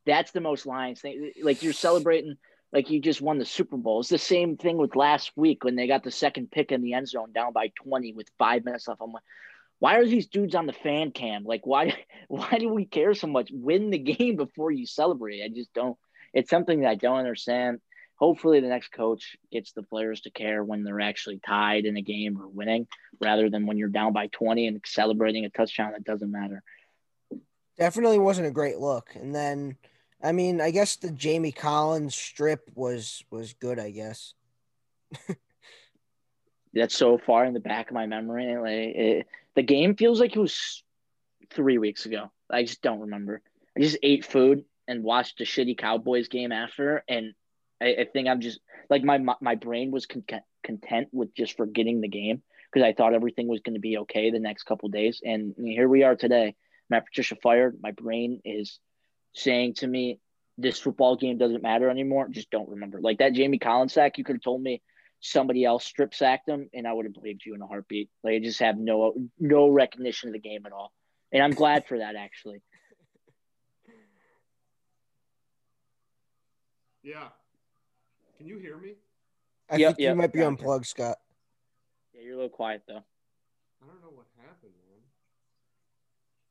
[0.05, 1.31] that's the most Lions thing.
[1.41, 2.37] Like you're celebrating
[2.71, 3.99] like you just won the Super Bowl.
[3.99, 6.93] It's the same thing with last week when they got the second pick in the
[6.93, 9.01] end zone down by 20 with five minutes left.
[9.01, 9.23] I'm like,
[9.79, 11.43] why are these dudes on the fan cam?
[11.43, 11.95] Like, why
[12.27, 13.49] why do we care so much?
[13.53, 15.43] Win the game before you celebrate.
[15.43, 15.97] I just don't.
[16.33, 17.79] It's something that I don't understand.
[18.15, 22.01] Hopefully, the next coach gets the players to care when they're actually tied in a
[22.01, 22.87] game or winning,
[23.19, 26.63] rather than when you're down by 20 and celebrating a touchdown that doesn't matter.
[27.77, 29.09] Definitely wasn't a great look.
[29.15, 29.77] And then,
[30.21, 33.79] I mean, I guess the Jamie Collins strip was was good.
[33.79, 34.33] I guess.
[36.73, 38.55] That's so far in the back of my memory.
[38.57, 40.83] Like it, the game feels like it was
[41.51, 42.31] three weeks ago.
[42.49, 43.41] I just don't remember.
[43.75, 47.33] I just ate food and watched a shitty Cowboys game after, and
[47.83, 48.59] I, I think I'm just
[48.89, 53.13] like my my brain was content content with just forgetting the game because I thought
[53.13, 56.55] everything was going to be okay the next couple days, and here we are today.
[56.89, 57.77] Matt Patricia fired.
[57.81, 58.79] My brain is
[59.33, 60.19] saying to me,
[60.57, 63.01] "This football game doesn't matter anymore." Just don't remember.
[63.01, 64.81] Like that Jamie Collins sack, you could have told me
[65.19, 68.09] somebody else strip sacked him, and I would have believed you in a heartbeat.
[68.23, 70.93] Like I just have no no recognition of the game at all,
[71.31, 72.61] and I'm glad for that actually.
[77.05, 77.27] Yeah.
[78.43, 78.95] Can you hear me?
[79.69, 80.47] I Yep, think you might be gotcha.
[80.49, 81.17] unplugged, Scott.
[82.13, 82.97] Yeah, you're a little quiet though.
[82.97, 84.99] I don't know what happened, man.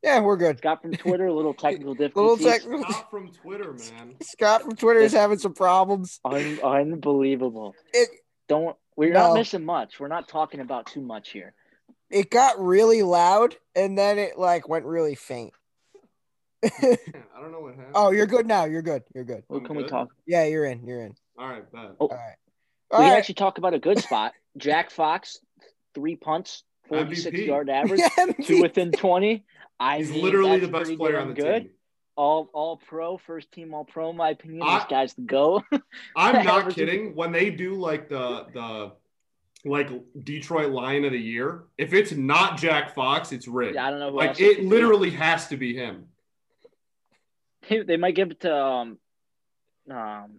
[0.03, 0.57] Yeah, we're good.
[0.57, 2.82] Scott from Twitter, a little technical Little technical.
[2.90, 4.14] Scott from Twitter, man.
[4.22, 6.18] Scott from Twitter is having some problems.
[6.24, 7.74] Un- unbelievable.
[7.93, 8.09] It
[8.49, 9.28] Don't we're No.
[9.28, 10.01] not missing much.
[10.01, 11.53] We're not talking about too much here.
[12.09, 15.53] it got really loud and then it like went really faint.
[16.64, 16.70] I
[17.38, 17.93] don't know what oh, happened.
[17.97, 18.64] oh, you're good now.
[18.64, 19.03] You're good.
[19.14, 19.45] You're good.
[19.49, 20.09] What I'm can we talk?
[20.26, 20.86] Yeah, you're in.
[20.86, 21.14] You're in.
[21.38, 21.82] All right, bet.
[22.00, 22.06] Oh.
[22.06, 22.36] All right.
[22.90, 23.18] We All can right.
[23.18, 24.32] actually talk about a good spot.
[24.58, 25.38] Jack Fox,
[25.94, 27.46] three punts, 46 MVP.
[27.46, 29.44] yard average, Yeah, two within 20.
[29.80, 31.62] I He's mean, literally the best player on the good.
[31.62, 31.70] team.
[32.14, 34.62] All all pro, first team all pro, in my opinion.
[34.62, 35.62] I- this guy's the go.
[36.16, 37.14] I'm not kidding.
[37.16, 38.92] When they do like the the
[39.64, 39.88] like
[40.22, 43.78] Detroit Lion of the Year, if it's not Jack Fox, it's rigged.
[43.78, 44.68] I don't know who like else it could be.
[44.68, 46.08] literally has to be him.
[47.70, 48.98] they might give it to um
[49.90, 50.32] um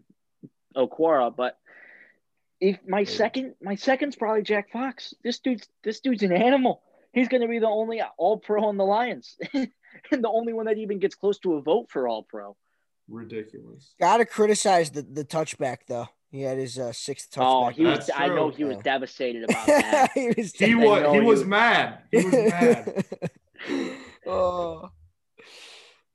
[0.76, 1.58] Okwara, but
[2.60, 5.14] if my second my second's probably Jack Fox.
[5.24, 6.82] This dude's this dude's an animal.
[7.12, 9.38] He's gonna be the only all pro on the Lions.
[9.54, 12.56] and the only one that even gets close to a vote for all pro.
[13.10, 13.94] Ridiculous.
[14.00, 16.08] Gotta criticize the, the touchback though.
[16.32, 17.68] He had his uh, sixth touchback.
[17.68, 20.12] Oh, he was That's I know he was devastated about that.
[20.14, 20.54] he was.
[20.54, 22.00] He was know he he was was- mad.
[22.12, 23.06] He was mad.
[24.26, 24.90] oh,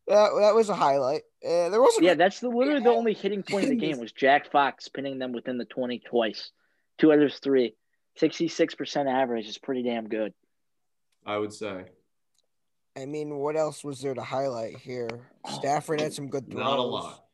[0.07, 1.23] that that was a highlight.
[1.45, 2.05] Uh, there wasn't.
[2.05, 5.19] yeah, that's the literally the only hitting point of the game was Jack Fox pinning
[5.19, 6.51] them within the twenty twice.
[6.99, 7.75] Two others three.
[8.17, 10.35] Sixty six percent average is pretty damn good.
[11.25, 11.85] I would say.
[12.97, 15.09] I mean, what else was there to highlight here?
[15.49, 16.65] Stafford had some good throws.
[16.65, 17.25] Not a lot.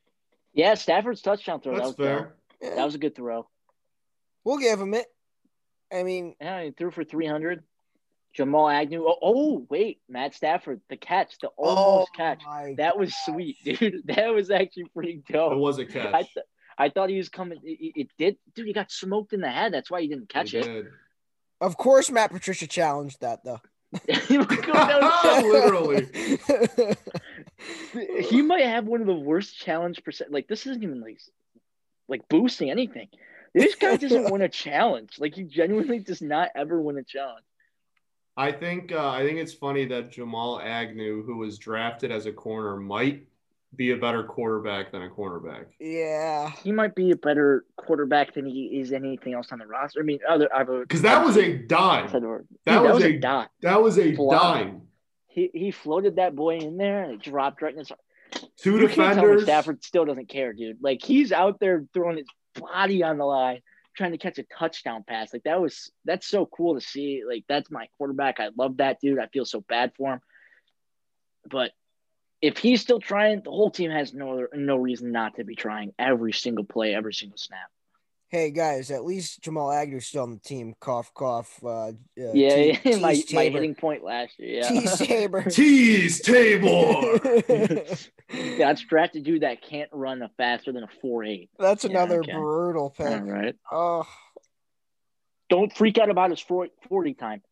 [0.52, 1.72] Yeah, Stafford's touchdown throw.
[1.76, 2.34] That's that was fair.
[2.60, 3.48] Yeah, That was a good throw.
[4.44, 5.06] we'll give him it.
[5.92, 7.62] I mean, Yeah, he threw for 300.
[8.34, 9.04] Jamal Agnew.
[9.06, 12.42] Oh, oh, wait, Matt Stafford, the catch, the oh almost oh catch.
[12.44, 13.24] my That was gosh.
[13.26, 14.02] sweet, dude.
[14.06, 15.52] That was actually pretty dope.
[15.52, 16.32] It was a catch.
[16.34, 17.58] th- I thought he was coming.
[17.62, 18.66] It, it- it did, dude.
[18.66, 19.72] He got smoked in the head.
[19.72, 20.64] That's why he didn't catch He it.
[20.64, 20.86] did.
[21.60, 23.60] Of course, Matt Patricia challenged that though.
[24.26, 26.06] He was going down- Literally.
[28.28, 30.32] he might have one of the worst challenge percent.
[30.32, 31.20] Like this isn't even like
[32.08, 33.08] like boosting anything.
[33.54, 35.12] This guy doesn't win a challenge.
[35.18, 37.44] Like he genuinely does not ever win a challenge.
[38.36, 42.32] I think uh, I think it's funny that Jamal Agnew, who was drafted as a
[42.32, 43.26] corner, might
[43.76, 45.66] be a better quarterback than a cornerback.
[45.78, 50.00] Yeah, he might be a better quarterback than he is anything else on the roster.
[50.00, 50.48] I mean, other
[50.80, 52.10] because that was a dime.
[52.10, 53.48] That, Dude, that, was, was, a dime.
[53.62, 54.82] That was a dime.
[55.28, 57.92] He he floated that boy in there and it dropped right in his.
[58.56, 59.44] Two you defenders.
[59.44, 60.78] Stafford still doesn't care, dude.
[60.82, 62.26] Like he's out there throwing his
[62.60, 63.60] body on the line,
[63.96, 65.32] trying to catch a touchdown pass.
[65.32, 67.22] Like that was that's so cool to see.
[67.26, 68.40] Like that's my quarterback.
[68.40, 69.18] I love that dude.
[69.18, 70.20] I feel so bad for him.
[71.48, 71.72] But
[72.40, 75.54] if he's still trying, the whole team has no other, no reason not to be
[75.54, 77.68] trying every single play, every single snap.
[78.28, 80.74] Hey guys, at least Jamal Agnew's still on the team.
[80.80, 81.60] Cough, cough.
[81.62, 84.62] Uh, uh, yeah, te- my, my hitting point last year.
[84.62, 84.70] Yeah.
[84.70, 85.42] Teez Tabor.
[85.42, 87.86] Teez Tabor.
[88.30, 91.50] That's drafted dude that can't run a faster than a four eight.
[91.58, 92.38] That's another yeah, okay.
[92.38, 93.06] brutal pick.
[93.06, 93.56] All right.
[93.70, 94.06] Oh.
[95.50, 97.42] Don't freak out about his 40 time.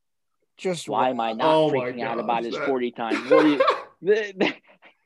[0.56, 3.16] Just why am I not oh freaking out about his 40 time?
[3.28, 3.58] What you,
[4.02, 4.54] the, the,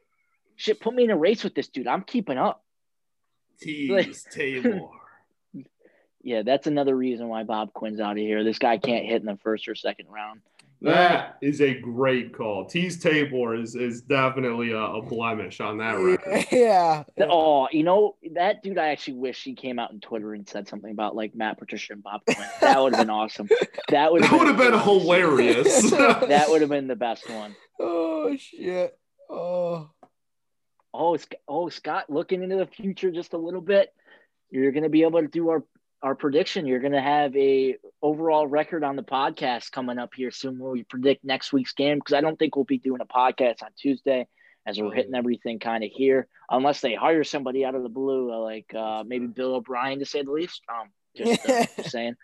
[0.57, 1.89] shit, put me in a race with this dude.
[1.89, 2.65] I'm keeping up.
[3.61, 4.89] Teez like, Tabor
[6.27, 8.43] yeah, that's another reason why Bob Quinn's out of here.
[8.43, 10.41] This guy can't hit in the first or second round.
[10.83, 12.67] That is a great call.
[12.67, 16.47] Teez Tabor is is definitely a, a blemish on that record.
[16.53, 17.05] Yeah.
[17.19, 18.79] Oh, you know that dude.
[18.79, 21.95] I actually wish he came out on Twitter and said something about like Matt Patricia
[21.95, 22.37] and Bob Quinn.
[22.61, 23.49] That would have been awesome.
[23.89, 25.91] That would that would have been, been hilarious.
[25.91, 27.57] that would have been the best one.
[27.81, 28.99] Oh shit.
[29.31, 29.91] Oh.
[30.99, 33.93] Oh, oh, Scott, looking into the future just a little bit.
[34.51, 35.63] You're going to be able to do our
[36.03, 36.67] our prediction.
[36.67, 40.73] You're going to have a overall record on the podcast coming up here soon where
[40.73, 43.71] we predict next week's game because I don't think we'll be doing a podcast on
[43.77, 44.27] Tuesday
[44.67, 48.33] as we're hitting everything kind of here unless they hire somebody out of the blue
[48.33, 50.63] uh, like uh, maybe Bill O'Brien to say the least.
[50.69, 52.15] Um, just, uh, just saying.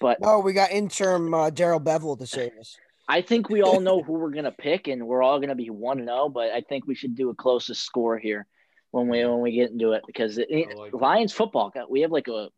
[0.00, 2.76] But oh, we got interim uh, Darrell Bevell to save us.
[3.08, 6.04] I think we all know who we're gonna pick, and we're all gonna be one
[6.04, 6.28] zero.
[6.28, 8.46] But I think we should do a closest score here
[8.90, 12.28] when we when we get into it because it, like Lions football we have like
[12.28, 12.48] a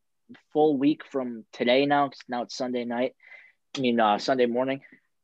[0.53, 2.11] full week from today now.
[2.29, 3.15] Now it's Sunday night.
[3.77, 4.81] I mean uh, Sunday morning,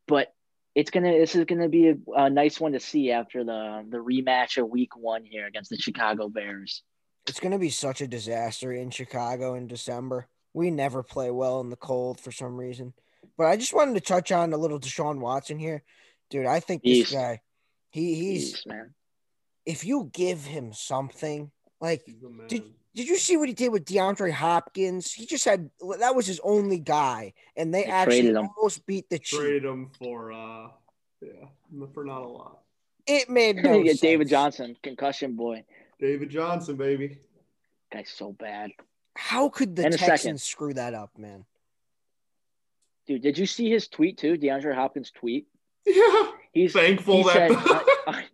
[0.07, 0.33] but
[0.75, 1.13] it's gonna.
[1.13, 4.69] This is gonna be a, a, nice one to see after the the rematch of
[4.69, 6.83] Week One here against the Chicago Bears.
[7.29, 10.29] It's gonna be such a disaster in Chicago in December.
[10.53, 12.93] We never play well in the cold for some reason.
[13.37, 15.83] But I just wanted to touch on a little Deshaun Watson here,
[16.31, 16.47] dude.
[16.47, 17.41] I think this guy,
[17.91, 18.95] he he's man.
[19.65, 21.51] If you give him something,
[21.81, 22.05] like
[22.49, 22.65] did
[22.95, 25.13] did you see what he did with DeAndre Hopkins?
[25.13, 29.19] He just had that was his only guy, and they, they actually almost beat the
[29.19, 29.43] Chiefs.
[29.43, 30.69] Traded him for uh,
[31.21, 32.61] yeah, for not a lot.
[33.07, 35.65] It made no get David Johnson, concussion boy.
[35.99, 37.19] David Johnson, baby.
[37.93, 38.71] Guy's so bad.
[39.17, 40.41] How could the Texans second.
[40.41, 41.45] screw that up, man?
[43.07, 44.37] Dude, did you see his tweet too?
[44.37, 45.47] DeAndre Hopkins tweet.
[45.87, 47.51] Yeah, he's thankful he that.
[47.51, 48.25] Said, I, I,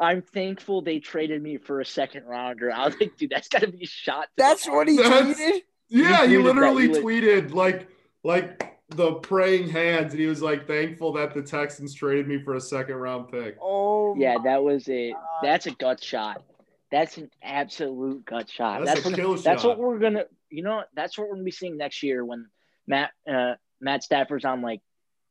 [0.00, 2.72] I'm thankful they traded me for a second rounder.
[2.72, 4.28] I was like, dude, that's got to be a shot.
[4.36, 5.60] That's what he tweeted.
[5.88, 7.88] Yeah, he, he literally tweeted like
[8.24, 12.54] like the praying hands, and he was like thankful that the Texans traded me for
[12.54, 13.56] a second round pick.
[13.60, 16.42] Oh, yeah, that was a that's a gut shot.
[16.90, 18.84] That's an absolute gut shot.
[18.84, 21.76] That's, that's, what, that's what we're gonna, you know, that's what we're gonna be seeing
[21.76, 22.46] next year when
[22.86, 24.80] Matt uh, Matt Stafford's on like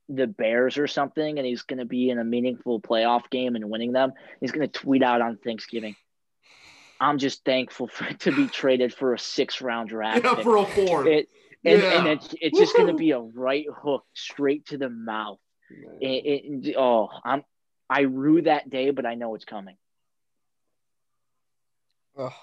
[0.10, 3.70] the Bears or something and he's going to be in a meaningful playoff game and
[3.70, 5.95] winning them, he's going to tweet out on Thanksgiving.
[6.99, 10.24] I'm just thankful for to be traded for a six round draft.
[10.24, 11.07] Yeah, for a four.
[11.07, 11.30] It,
[11.64, 11.99] and, yeah.
[11.99, 15.39] and it's, it's just going to be a right hook straight to the mouth.
[16.01, 17.43] It, it, oh, I'm
[17.89, 19.76] I rue that day, but I know it's coming.
[22.18, 22.34] Ugh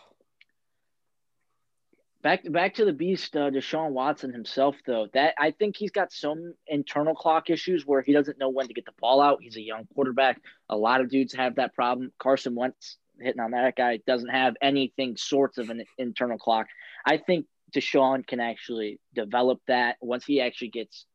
[2.27, 5.07] back back to the beast, uh, Deshaun Watson himself, though.
[5.15, 8.75] That I think he's got some internal clock issues where he doesn't know when to
[8.75, 9.39] get the ball out.
[9.43, 10.41] He's a young quarterback.
[10.69, 12.11] A lot of dudes have that problem.
[12.19, 16.67] Carson Wentz hitting on that guy doesn't have anything sorts of an internal clock.
[17.07, 21.07] I think Deshaun can actually develop that once he actually gets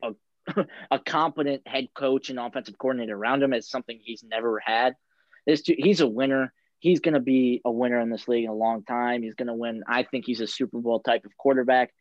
[0.00, 0.12] a
[0.92, 3.52] a competent head coach and offensive coordinator around him.
[3.52, 4.94] It's something he's never had.
[5.44, 6.52] This he's a winner
[6.82, 9.22] he's going to be a winner in this league in a long time.
[9.22, 9.84] He's going to win.
[9.86, 11.94] I think he's a Super Bowl type of quarterback.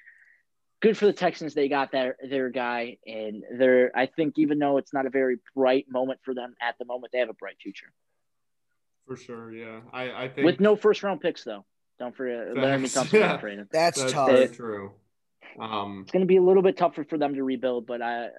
[0.82, 1.54] Good for the Texans.
[1.54, 3.92] They got their their guy, and they're.
[3.96, 7.14] I think even though it's not a very bright moment for them at the moment,
[7.14, 7.94] they have a bright future.
[9.06, 9.82] For sure, yeah.
[9.94, 11.64] I, I think with no first round picks though.
[12.00, 13.38] Don't forget, Laremy Tunsil yeah.
[13.38, 13.68] traded.
[13.72, 14.32] That's, That's tough.
[14.32, 14.92] Very true.
[15.60, 18.30] Um, it's going to be a little bit tougher for them to rebuild, but I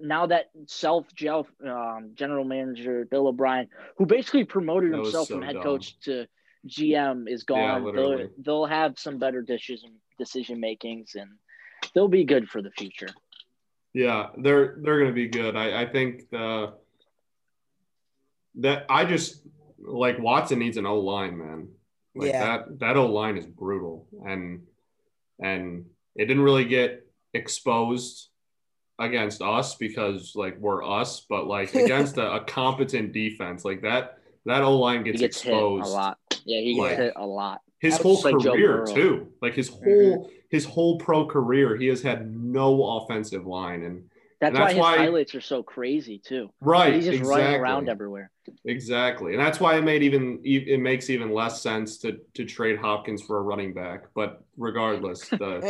[0.00, 5.42] now that self gel um, general manager Bill O'Brien, who basically promoted himself so from
[5.42, 5.62] head dumb.
[5.62, 6.26] coach to
[6.66, 11.30] GM, is gone, yeah, they'll, they'll have some better decision decision makings, and
[11.94, 13.08] they'll be good for the future.
[13.92, 15.56] Yeah, they're they're going to be good.
[15.56, 16.74] I, I think the
[18.56, 19.42] that I just
[19.78, 21.68] like Watson needs an O line, man.
[22.14, 22.44] Like Yeah.
[22.44, 24.62] that that O line is brutal, and
[25.40, 25.86] and
[26.16, 28.30] it didn't really get exposed
[28.98, 34.18] against us because like we're us, but like against a, a competent defense like that
[34.46, 35.86] that O line He gets, gets hit exposed.
[35.86, 36.18] a lot.
[36.44, 37.60] Yeah, he gets Like- hit a lot.
[37.80, 38.94] His whole like career Burrow.
[38.94, 39.84] too, like his mm-hmm.
[39.84, 44.08] whole his whole pro career, he has had no offensive line, and
[44.40, 46.50] That's, And why that's his why- highlights are so crazy too.
[46.60, 47.42] right, He's just exactly.
[47.44, 48.30] running around everywhere.
[48.66, 52.78] Exactly, and that's why it made even it makes even less sense to to trade
[52.78, 54.04] Hopkins for a running back.
[54.14, 55.60] But regardless, the.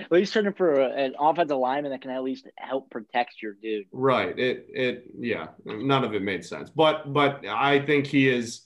[0.00, 3.54] At least turning for a- an offensive lineman that can at least help protect your
[3.62, 3.86] dude.
[3.92, 6.70] right, it it yeah, none of it made sense.
[6.70, 8.62] But but I think he is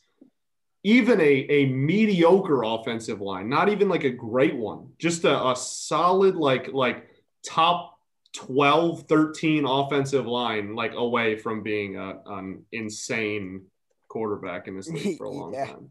[0.83, 5.55] even a a mediocre offensive line, not even like a great one, just a, a
[5.57, 7.07] solid like like
[7.47, 7.90] top
[8.33, 13.63] 12 13 offensive line like away from being a, an insane
[14.09, 15.67] quarterback in this league for a long Yeah.
[15.67, 15.91] time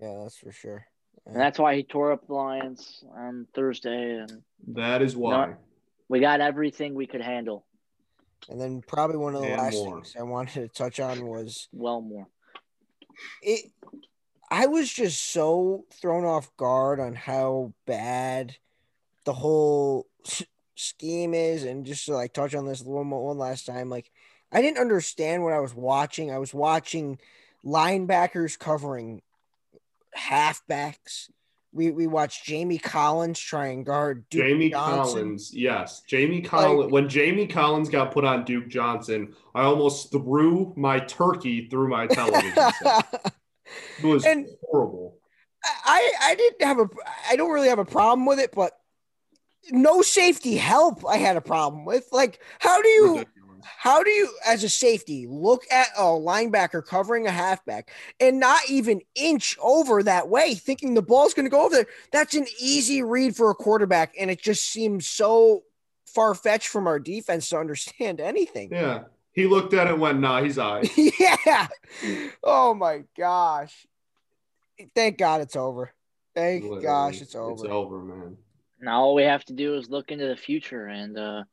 [0.00, 0.86] Yeah, that's for sure.
[1.26, 4.16] And that's why he tore up the Lions on Thursday.
[4.18, 5.56] And that is why No.
[6.08, 7.64] we got everything we could handle.
[8.48, 9.96] And then probably one of the And last more.
[9.96, 12.26] things I wanted to touch on was Well, more.
[13.42, 13.70] it.
[14.50, 18.56] I was just so thrown off guard on how bad
[19.24, 20.42] the whole s-
[20.82, 24.10] scheme is, and just to like touch on this one more one last time, like
[24.50, 26.30] I didn't understand what I was watching.
[26.30, 27.18] I was watching
[27.64, 29.22] linebackers covering
[30.16, 31.30] halfbacks.
[31.74, 35.14] We we watched Jamie Collins try and guard Duke Jamie Johnson.
[35.14, 36.02] Collins, yes.
[36.06, 36.92] Jamie Collins.
[36.92, 42.06] when Jamie Collins got put on Duke Johnson, I almost threw my turkey through my
[42.06, 42.52] television.
[44.02, 45.16] It was And- horrible.
[45.64, 46.88] I I didn't have a
[47.30, 48.72] I don't really have a problem with it, but
[49.70, 52.08] no safety help I had a problem with.
[52.12, 53.24] Like, how do you
[53.64, 58.60] how do you as a safety look at a linebacker covering a halfback and not
[58.68, 61.86] even inch over that way, thinking the ball's gonna go over there?
[62.10, 65.62] That's an easy read for a quarterback, and it just seems so
[66.06, 68.70] far fetched from our defense to understand anything.
[68.72, 69.04] Yeah.
[69.32, 70.90] He looked at it and went, nah, he's all right.
[71.18, 71.68] yeah.
[72.42, 73.86] Oh my gosh.
[74.94, 75.92] Thank God it's over.
[76.34, 76.82] Thank Literally.
[76.82, 77.52] gosh it's over.
[77.52, 78.36] It's over, man.
[78.82, 81.44] Now all we have to do is look into the future, and uh,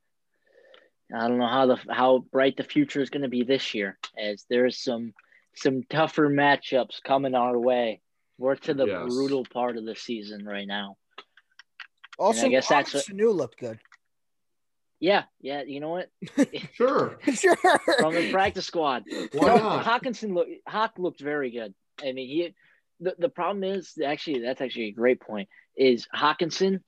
[1.16, 3.98] I don't know how the how bright the future is going to be this year,
[4.18, 5.14] as there's some
[5.56, 8.02] some tougher matchups coming our way.
[8.40, 9.04] We're to the Yes.
[9.14, 10.96] brutal part of the season right now.
[12.18, 13.80] Also, I guess that's what- Sanu looked good.
[15.02, 15.62] Yeah, yeah.
[15.64, 16.10] You know what?
[16.74, 17.18] Sure.
[17.34, 17.56] sure.
[18.00, 19.04] From the practice squad,
[19.34, 19.86] Why No, not?
[19.86, 21.74] Hockenson look Hock looked very good.
[22.02, 22.54] I mean, he
[23.02, 25.48] the, the problem is actually that's actually a great point.
[25.78, 26.82] Is Hockenson?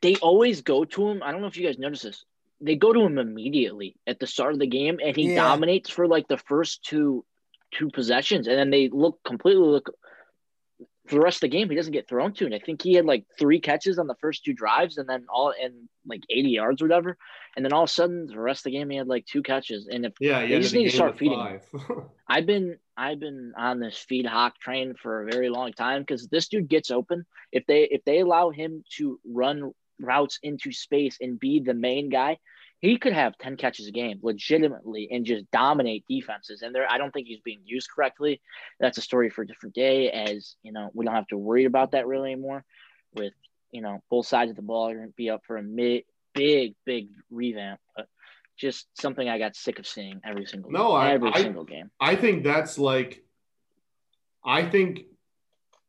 [0.00, 1.22] They always go to him.
[1.22, 2.24] I don't know if you guys notice this.
[2.60, 5.34] They go to him immediately at the start of the game, and he Yeah.
[5.34, 7.24] dominates for like the first two
[7.72, 9.90] two possessions, and then they look completely look
[11.06, 11.68] for the rest of the game.
[11.68, 14.14] He doesn't get thrown to, and I think he had like three catches on the
[14.20, 17.16] first two drives, and then all in like eighty yards or whatever.
[17.56, 19.42] And then all of a sudden, the rest of the game, he had like two
[19.42, 19.88] catches.
[19.88, 20.58] And if Yeah, yeah.
[20.58, 21.60] just need to start feeding him.
[22.28, 26.28] I've been I've been on this feed hawk train for a very long time because
[26.28, 27.26] this dude gets open.
[27.50, 32.08] If they if they allow him to run routes into space and be the main
[32.08, 32.38] guy,
[32.82, 36.60] he could have 10 catches a game legitimately and just dominate defenses.
[36.62, 38.42] And there I don't think he's being used correctly.
[38.80, 41.64] That's a story for a different day, as you know, we don't have to worry
[41.64, 42.64] about that really anymore.
[43.14, 43.32] With
[43.70, 46.02] you know, both sides of the ball are gonna be up for a mid,
[46.34, 47.80] big, big revamp.
[47.96, 48.06] But
[48.58, 51.90] just something I got sick of seeing every single No, I- every I- single game.
[52.00, 53.24] I think that's like,
[54.44, 55.04] I think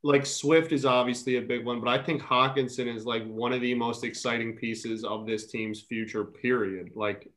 [0.05, 3.61] like Swift is obviously a big one, but I think Hockenson is like one of
[3.61, 6.25] the most exciting pieces of this team's future.
[6.25, 6.91] Period.
[6.93, 7.31] Like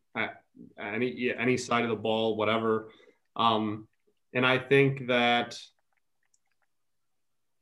[0.81, 2.89] any any side of the ball, whatever.
[3.37, 3.87] Um,
[4.35, 5.57] and I think that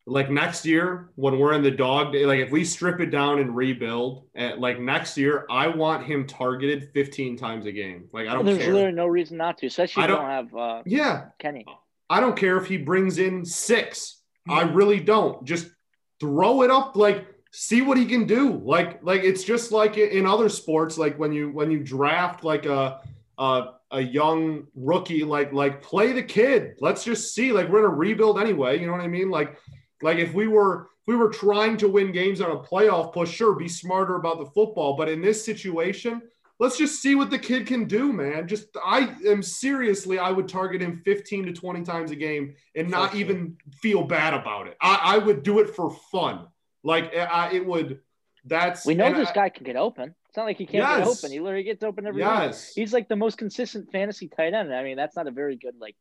[0.07, 3.38] like next year when we're in the dog day, like if we strip it down
[3.38, 8.09] and rebuild, at, like next year, I want him targeted 15 times a game.
[8.12, 8.72] Like I don't There's care.
[8.72, 11.64] literally no reason not to, especially I if you don't- don't have uh, Yeah, Kenny.
[12.11, 14.20] I don't care if he brings in six.
[14.49, 15.45] I really don't.
[15.45, 15.68] Just
[16.20, 18.61] throw it up, like see what he can do.
[18.64, 22.66] Like, like it's just like in other sports, like when you when you draft like
[22.66, 23.01] a
[23.38, 26.76] a, a young rookie, like like play the kid.
[26.80, 27.53] Let's just see.
[27.53, 28.80] Like we're in a rebuild anyway.
[28.80, 29.30] You know what I mean?
[29.30, 29.59] Like
[30.03, 33.30] like if we were if we were trying to win games on a playoff push,
[33.30, 34.97] sure, be smarter about the football.
[34.97, 36.22] But in this situation,
[36.65, 38.49] let's just see what the kid can do, man.
[38.49, 42.91] Just I am seriously, I would target him 15 to 20 times a game and
[42.91, 43.21] not sure.
[43.21, 44.77] even feel bad about it.
[44.81, 46.47] I, I would do it for fun.
[46.83, 48.01] Like I, it would.
[48.47, 50.15] That's We know this I- guy can get open.
[50.29, 51.31] It's not like he can't get open.
[51.31, 52.29] He literally gets open every week.
[52.29, 54.75] Yes, He's like the most consistent fantasy tight end.
[54.75, 55.95] I mean, that's not a very good like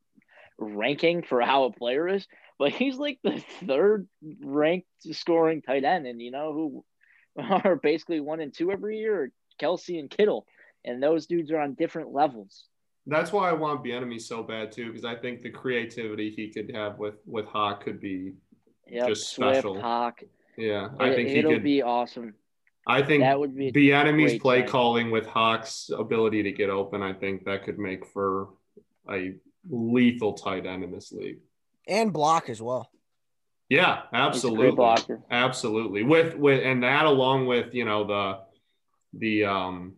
[0.58, 2.26] ranking for how a player is,
[2.58, 4.08] but he's like the third
[4.42, 6.84] ranked scoring tight end, and you know who
[7.64, 10.46] are basically one and two every year, Kelce and Kittle,
[10.84, 12.64] and those dudes are on different levels.
[13.06, 16.74] That's why I want Bieniemy so bad too, because I think the creativity he could
[16.74, 18.32] have with with Hock could be
[18.86, 19.74] yep, just special.
[19.74, 20.22] Swift, Hock.
[20.56, 22.34] Yeah, I think he could be awesome.
[22.86, 27.02] I think that would be Bieniemy's play calling with Hock's ability to get open.
[27.02, 28.50] I think that could make for
[29.10, 29.34] a
[29.68, 31.38] lethal tight end in this league
[31.86, 32.90] and block as well.
[33.68, 36.02] Yeah, absolutely, absolutely.
[36.02, 38.38] With with and that along with you know the
[39.18, 39.94] the um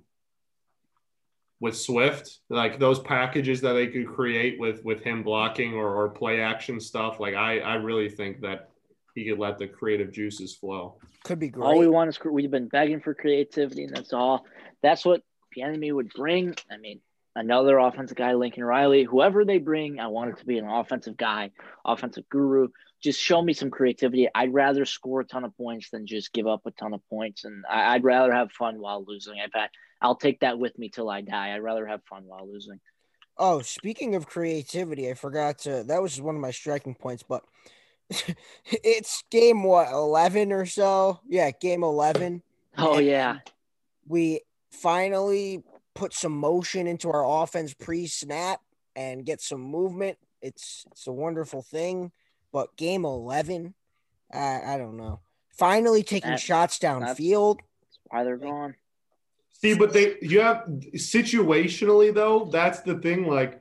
[1.61, 6.11] with Swift, like those packages that they could create with with him blocking or, or
[6.11, 7.18] play action stuff.
[7.20, 8.70] Like I I really think that
[9.14, 10.98] he could let the creative juices flow.
[11.24, 11.64] Could be great.
[11.64, 14.44] All we want is we've been begging for creativity, and that's all.
[14.82, 15.22] That's what
[15.57, 16.54] Bieniemy would bring.
[16.70, 17.00] I mean,
[17.34, 21.16] another offensive guy, Lincoln Riley, whoever they bring, I want it to be an offensive
[21.16, 21.50] guy,
[21.84, 22.68] offensive guru.
[23.02, 24.28] Just show me some creativity.
[24.34, 27.44] I'd rather score a ton of points than just give up a ton of points,
[27.44, 29.34] and I, would rather have fun while losing.
[29.42, 29.70] I've had,
[30.01, 31.55] I'll take that with me till I die.
[31.55, 32.80] I'd rather have fun while losing.
[33.38, 35.84] Oh, speaking of creativity, I forgot to.
[35.84, 37.44] That was one of my striking points, but
[38.66, 41.20] it's game what eleven or so.
[41.28, 42.42] Yeah, game eleven.
[42.78, 43.38] Oh yeah.
[44.07, 44.40] We
[44.70, 45.62] finally
[45.94, 48.61] put some motion into our offense pre-snap
[48.94, 50.18] and get some movement.
[50.40, 52.12] It's it's a wonderful thing.
[52.53, 53.74] But game eleven,
[54.32, 55.20] I, I don't know.
[55.51, 57.59] Finally taking shots downfield.
[58.09, 58.76] why they're gone.
[59.61, 62.48] See, but they you have situationally though.
[62.52, 63.26] That's the thing.
[63.26, 63.61] Like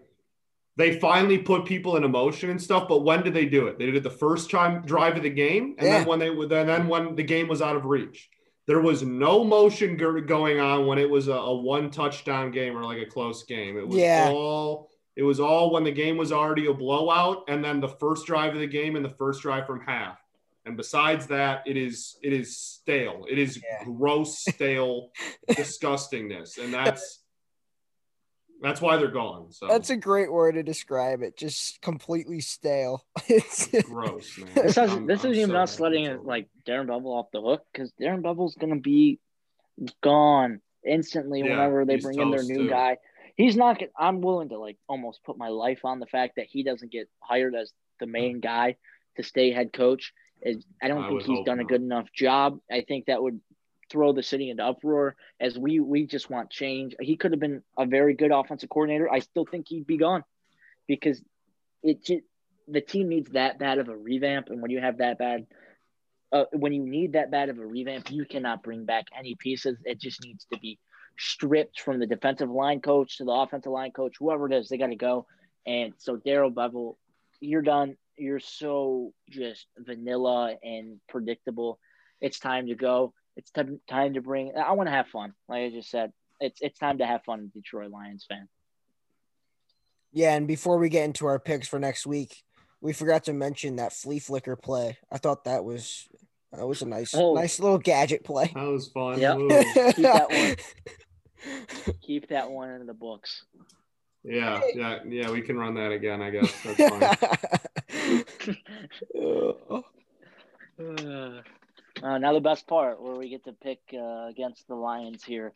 [0.77, 2.87] they finally put people in emotion and stuff.
[2.87, 3.79] But when did they do it?
[3.79, 5.99] They did it the first time drive of the game, and yeah.
[5.99, 8.29] then when they and then when the game was out of reach.
[8.67, 12.83] There was no motion going on when it was a, a one touchdown game or
[12.83, 13.77] like a close game.
[13.77, 14.31] It was yeah.
[14.31, 18.25] all it was all when the game was already a blowout, and then the first
[18.25, 20.17] drive of the game and the first drive from half.
[20.65, 23.25] And besides that, it is it is stale.
[23.29, 23.85] It is yeah.
[23.85, 25.09] gross, stale
[25.49, 27.23] disgustingness, and that's
[28.61, 29.51] that's why they're gone.
[29.51, 31.37] So that's a great word to describe it.
[31.37, 33.05] Just completely stale.
[33.27, 34.49] it's gross, man.
[34.55, 37.63] This, has, this is even so us letting it like Darrell Bevell off the hook
[37.71, 39.19] because Darrell Bevell's gonna be
[40.01, 42.69] gone instantly yeah, whenever they bring in their new too.
[42.69, 42.97] guy.
[43.35, 43.81] He's not.
[43.97, 47.07] I'm willing to like almost put my life on the fact that he doesn't get
[47.19, 48.77] hired as the main guy
[49.17, 50.13] to stay head coach.
[50.81, 51.65] I don't I think he's done not.
[51.65, 52.59] a good enough job.
[52.71, 53.39] I think that would
[53.91, 56.95] throw the city into uproar as we we just want change.
[56.99, 59.11] He could have been a very good offensive coordinator.
[59.11, 60.23] I still think he'd be gone
[60.87, 61.21] because
[61.83, 62.23] it just,
[62.67, 65.45] the team needs that bad of a revamp, and when you have that bad,
[66.31, 69.77] uh, when you need that bad of a revamp, you cannot bring back any pieces.
[69.85, 70.79] It just needs to be
[71.17, 74.77] stripped from the defensive line coach to the offensive line coach, whoever it is, they
[74.77, 75.27] got to go.
[75.65, 76.95] And so Darrell Bevell,
[77.39, 77.97] you're done.
[78.17, 81.79] You're so just vanilla and predictable.
[82.21, 84.53] It's time to go it's t- time to bring.
[84.55, 85.33] I want to have fun.
[85.47, 88.47] Like I just said, it's it's time to have fun, Detroit Lions fan.
[90.13, 92.43] Yeah, and before we get into our picks for next week,
[92.79, 94.97] we forgot to mention that flea flicker play.
[95.11, 96.07] I thought that was
[96.53, 97.33] that was a nice oh.
[97.33, 98.51] nice little gadget play.
[98.55, 99.19] That was fun.
[99.19, 99.37] Yep.
[99.95, 101.95] Keep that one.
[102.01, 103.43] Keep that one in the books.
[104.25, 105.29] Yeah, yeah, yeah.
[105.29, 106.21] We can run that again.
[106.21, 107.01] I guess that's fine.
[112.03, 115.53] uh, now the best part, where we get to pick uh, against the Lions here,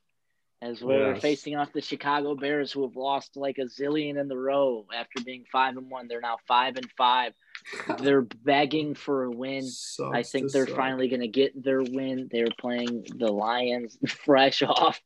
[0.61, 1.21] as we're yes.
[1.21, 5.23] facing off the Chicago Bears, who have lost like a zillion in the row after
[5.23, 6.07] being five and one.
[6.07, 7.33] They're now five and five.
[7.99, 9.63] They're begging for a win.
[9.63, 10.77] Sucks I think they're suck.
[10.77, 12.29] finally going to get their win.
[12.31, 15.01] They're playing the Lions fresh off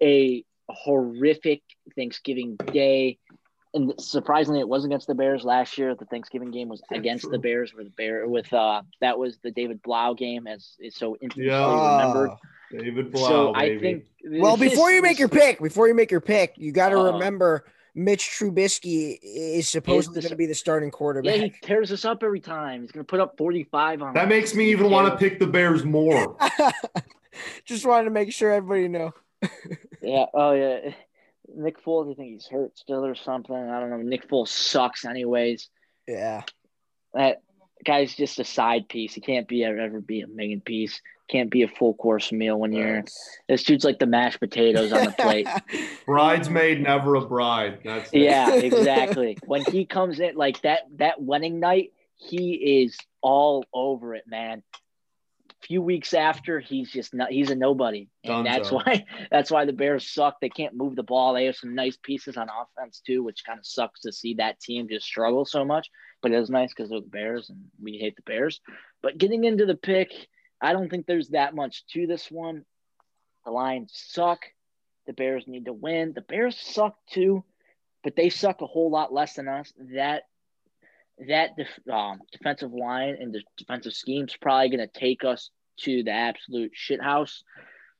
[0.00, 1.62] a horrific
[1.96, 3.18] Thanksgiving Day
[3.74, 5.94] and surprisingly, it was against the Bears last year.
[5.94, 9.50] The Thanksgiving game was against the Bears, where the Bear with uh that was the
[9.50, 12.30] David Blough game, as is so infamously yeah, remembered.
[12.70, 13.28] David Blough.
[13.28, 13.76] So baby.
[13.76, 14.04] I think.
[14.24, 17.12] Well, before you make your pick, before you make your pick, you got to uh,
[17.12, 21.36] remember Mitch Trubisky is supposedly going to be the starting quarterback.
[21.36, 22.82] Yeah, he tears us up every time.
[22.82, 24.12] He's going to put up forty-five on.
[24.14, 26.36] That makes me even want to pick the Bears more.
[27.64, 29.14] Just wanted to make sure everybody know.
[30.02, 30.26] yeah.
[30.34, 30.92] Oh yeah.
[31.54, 33.54] Nick Foles, I think he's hurt still or something.
[33.54, 33.98] I don't know.
[33.98, 35.68] Nick Foles sucks, anyways.
[36.06, 36.42] Yeah.
[37.14, 37.42] That
[37.84, 39.14] guy's just a side piece.
[39.14, 41.00] He can't be ever, ever be a main piece.
[41.28, 43.04] Can't be a full course meal when you're.
[43.48, 45.48] This dude's like the mashed potatoes on the plate.
[46.06, 47.80] Bridesmaid, never a bride.
[47.84, 49.38] That's yeah, exactly.
[49.46, 54.62] when he comes in like that, that wedding night, he is all over it, man.
[55.62, 58.50] Few weeks after, he's just not, he's a nobody, and Dunzo.
[58.50, 60.40] that's why that's why the Bears suck.
[60.40, 61.34] They can't move the ball.
[61.34, 64.60] They have some nice pieces on offense too, which kind of sucks to see that
[64.60, 65.88] team just struggle so much.
[66.22, 68.60] But it was nice because of the Bears, and we hate the Bears.
[69.02, 70.12] But getting into the pick,
[70.60, 72.64] I don't think there's that much to this one.
[73.44, 74.40] The Lions suck.
[75.06, 76.12] The Bears need to win.
[76.14, 77.44] The Bears suck too,
[78.04, 79.72] but they suck a whole lot less than us.
[79.94, 80.22] That
[81.28, 85.50] that def- um, defensive line and the defensive scheme's probably going to take us
[85.80, 87.42] to the absolute shit house.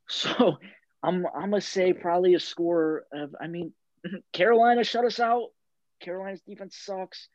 [0.09, 0.59] So
[1.03, 3.35] I'm I'm gonna say probably a score of.
[3.40, 3.73] I mean,
[4.32, 5.51] Carolina shut us out.
[6.01, 7.28] Carolina's defense sucks.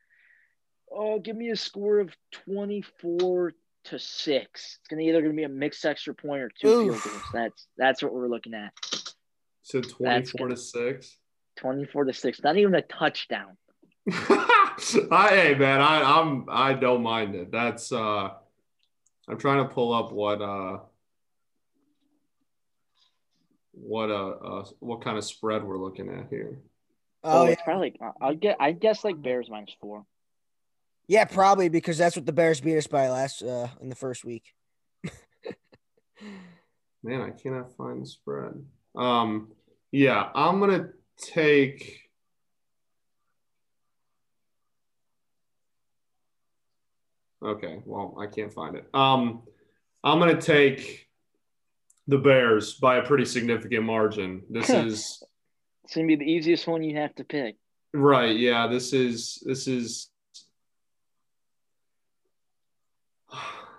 [0.92, 2.14] Oh, give me a score of
[2.46, 3.54] 24
[3.86, 4.78] to six.
[4.80, 7.02] It's gonna either gonna be a mixed extra point or two Oof.
[7.02, 7.24] field goals.
[7.34, 8.74] That's that's what we're looking at.
[9.64, 10.62] So That's 24 to good.
[10.62, 11.18] 6.
[11.58, 12.44] 24 to six.
[12.44, 13.58] Not even a touchdown.
[15.12, 17.52] I, hey man, I, I'm I don't mind it.
[17.52, 18.30] That's uh
[19.28, 20.80] I'm trying to pull up what uh
[23.72, 26.60] what uh, uh what kind of spread we're looking at here.
[27.24, 27.52] Oh, yeah.
[27.52, 28.00] it's probably.
[28.22, 28.58] I'll get.
[28.60, 30.06] I guess like Bears minus four.
[31.08, 34.24] yeah, probably because that's what the Bears beat us by last uh in the first
[34.24, 34.54] week.
[37.04, 38.64] Man, I cannot find the spread.
[38.96, 39.52] Um
[39.92, 42.07] yeah, I'm gonna take
[47.44, 48.86] Okay, well, I can't find it.
[48.94, 49.44] Um
[50.04, 51.08] I'm gonna take
[52.08, 54.44] the Bears by a pretty significant margin.
[54.50, 55.24] This is
[55.84, 57.56] It's gonna be the easiest one you have to pick.
[57.94, 58.36] Right.
[58.38, 58.68] Yeah.
[58.68, 60.10] This is this is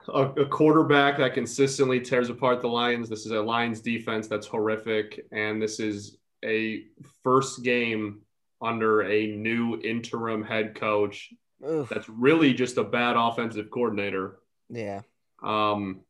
[0.08, 3.08] a, a quarterback that consistently tears apart the Lions.
[3.08, 6.84] This is a Lions defense that's horrific, and this is a
[7.22, 8.22] first game
[8.60, 11.32] under a new interim head coach
[11.66, 11.88] Oof.
[11.88, 14.38] that's really just a bad offensive coordinator.
[14.70, 15.00] Yeah.
[15.42, 16.00] Um,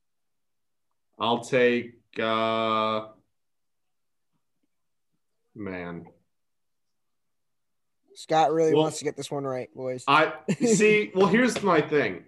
[1.19, 3.07] I'll take uh,
[5.55, 6.07] man.
[8.15, 10.05] Scott really Well- wants to get this one right, boys.
[10.09, 11.13] I see.
[11.15, 12.25] Well, here's my thing.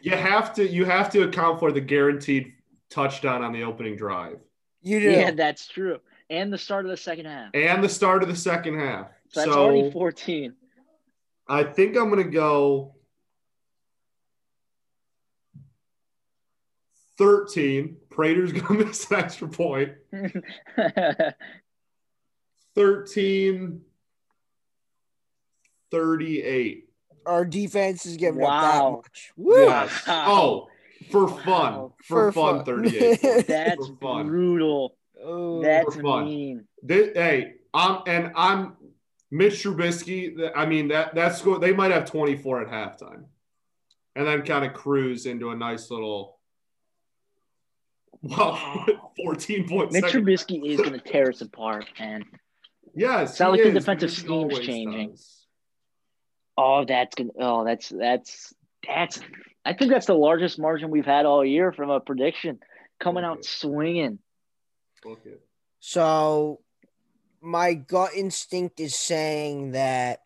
[0.00, 2.52] You have to you have to account for the guaranteed
[2.88, 4.38] touchdown on the opening drive
[4.82, 5.10] you do.
[5.10, 5.98] Yeah, that's true.
[6.30, 7.50] And the start of the second half.
[7.54, 9.08] and the start of the second half.
[9.28, 10.54] So that's so already 14.
[11.50, 12.94] I think I'm gonna go
[17.18, 17.96] 13.
[18.08, 19.92] Prater's gonna miss an extra point.
[22.76, 23.80] 13
[25.90, 26.88] 38.
[27.26, 29.02] Our defense is giving up that Wow.
[29.04, 29.32] much.
[29.36, 29.52] Woo!
[29.66, 30.04] Yes.
[30.06, 30.68] Oh,
[31.10, 31.44] for fun.
[31.44, 31.94] Wow.
[32.04, 32.64] For, For fun, fun.
[32.64, 33.20] 38.
[33.48, 34.26] That's For fun.
[34.28, 34.96] brutal.
[35.20, 36.24] Oh, That's For fun.
[36.26, 36.64] mean.
[36.82, 38.76] This, hey, I'm and I'm
[39.30, 40.50] Mitch Trubisky.
[40.56, 43.24] I mean that that score they might have 24 at halftime,
[44.16, 46.38] and then kind of cruise into a nice little.
[48.22, 48.84] Wow,
[49.16, 49.92] 14 points.
[49.94, 52.24] Mitch Trubisky is going to tear us apart, and
[52.94, 55.10] Yes, It's not he like the defensive because he scheme's changing.
[55.10, 55.46] does.
[56.56, 57.30] Oh, that's gonna.
[57.38, 58.52] Oh, that's that's
[58.86, 59.20] that's.
[59.64, 62.58] I think that's the largest margin we've had all year from a prediction
[62.98, 64.18] coming out swinging.
[65.02, 65.40] Book it.
[65.78, 66.60] So
[67.40, 70.20] my gut instinct is saying that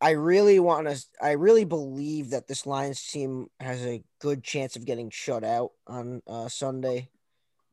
[0.00, 4.76] I really want to I really believe that this Lions team has a good chance
[4.76, 7.08] of getting shut out on uh, Sunday.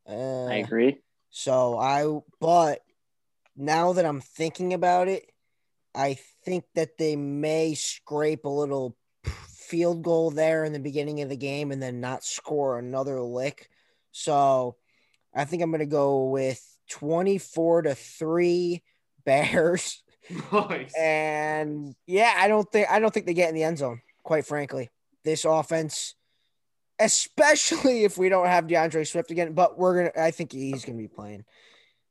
[0.07, 1.01] Uh, I agree.
[1.29, 2.81] So I but
[3.55, 5.31] now that I'm thinking about it,
[5.93, 11.29] I think that they may scrape a little field goal there in the beginning of
[11.29, 13.69] the game and then not score another lick.
[14.11, 14.75] So
[15.33, 18.83] I think I'm going to go with 24 to 3
[19.25, 20.03] Bears.
[20.51, 20.91] Nice.
[20.97, 24.45] And yeah, I don't think I don't think they get in the end zone, quite
[24.45, 24.89] frankly.
[25.23, 26.15] This offense
[26.99, 30.85] especially if we don't have D'Andre Swift again, but we're going to I think he's
[30.85, 31.45] going to be playing.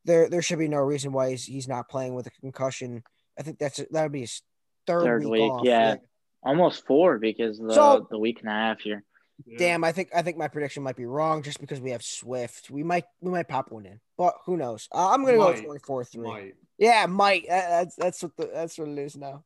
[0.04, 3.02] There there should be no reason why he's, he's not playing with a concussion.
[3.38, 4.42] I think that's that would be his
[4.86, 5.64] third, Third week, week, off.
[5.64, 5.96] yeah.
[6.42, 9.02] Almost four because the So- the week and a half here.
[9.46, 9.58] Yeah.
[9.58, 12.70] Damn, I think I think my prediction might be wrong just because we have Swift.
[12.70, 14.88] We might we might pop one in, but who knows?
[14.92, 15.56] Uh, I'm gonna Might.
[15.56, 16.26] go twenty four three.
[16.28, 16.54] Might.
[16.78, 17.46] Yeah, might.
[17.48, 19.44] That- That's that's what the that's what it is now.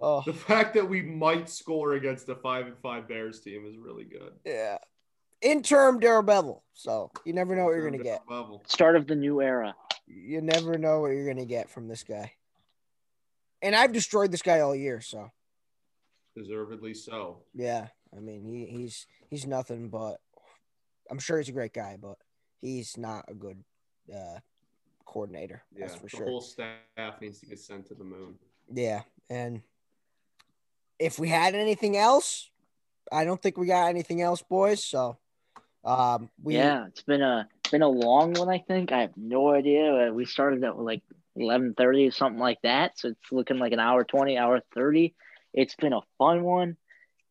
[0.00, 3.76] Oh The fact that we might score against a five and five Bears team is
[3.76, 4.32] really good.
[4.44, 4.78] yeah,
[5.42, 6.60] interim Darrell Bevell.
[6.74, 8.22] So you never know what you're gonna get.
[8.30, 8.62] Level.
[8.68, 9.74] Start of the new era.
[10.06, 12.32] You never know what you're gonna get from this guy.
[13.62, 15.32] And I've destroyed this guy all year, so
[16.36, 17.38] Deservedly so.
[17.54, 17.88] yeah.
[18.14, 20.20] I mean, he, he's he's nothing but.
[21.10, 22.18] I'm sure he's a great guy, but
[22.60, 23.62] he's not a good
[24.12, 24.40] uh,
[25.04, 25.62] coordinator.
[25.72, 26.26] Yeah, That's for the sure.
[26.26, 28.34] whole staff needs to get sent to the moon.
[28.72, 29.62] Yeah, and
[30.98, 32.50] if we had anything else,
[33.12, 34.84] I don't think we got anything else, boys.
[34.84, 35.16] So
[35.84, 38.48] Um, we, yeah, it's been a been a long one.
[38.48, 40.08] I think I have no idea.
[40.08, 41.02] Uh, we started at like
[41.36, 45.14] eleven thirty or something like that, so it's looking like an hour twenty, hour thirty.
[45.54, 46.76] It's been a fun one.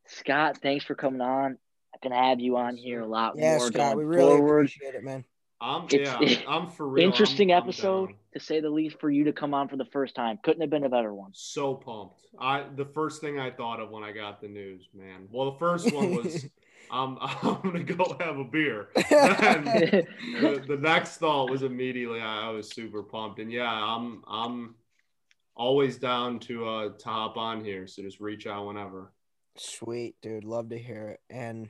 [0.07, 1.57] Scott, thanks for coming on.
[1.93, 3.67] I can have you on here a lot yeah, more.
[3.67, 4.59] Scott, going we really forward.
[4.59, 5.23] appreciate it, man.
[5.61, 7.05] I'm It's- yeah, I'm for real.
[7.05, 9.85] Interesting I'm- I'm episode to say the least for you to come on for the
[9.85, 10.37] first time.
[10.43, 11.31] Couldn't have been a better one.
[11.33, 12.21] So pumped.
[12.37, 15.27] I the first thing I thought of when I got the news, man.
[15.31, 16.45] Well, the first one was
[16.91, 18.89] I'm I'm gonna go have a beer.
[18.95, 23.39] And the, the next thought was immediately I, I was super pumped.
[23.39, 24.75] And yeah, I'm I'm
[25.55, 27.87] always down to uh to hop on here.
[27.87, 29.13] So just reach out whenever.
[29.57, 30.43] Sweet, dude.
[30.43, 31.19] Love to hear it.
[31.29, 31.69] And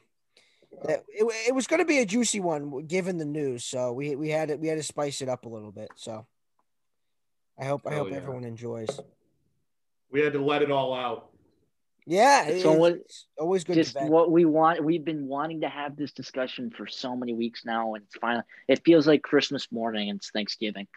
[0.87, 4.15] it, it, it was going to be a juicy one given the news, so we
[4.15, 5.89] we had it we had to spice it up a little bit.
[5.95, 6.25] So
[7.59, 8.17] I hope I Hell hope yeah.
[8.17, 8.99] everyone enjoys.
[10.11, 11.29] We had to let it all out.
[12.07, 14.83] Yeah, It's it's, always- always good Just to what we want.
[14.83, 18.43] We've been wanting to have this discussion for so many weeks now, and it's finally.
[18.67, 20.87] It feels like Christmas morning and it's Thanksgiving.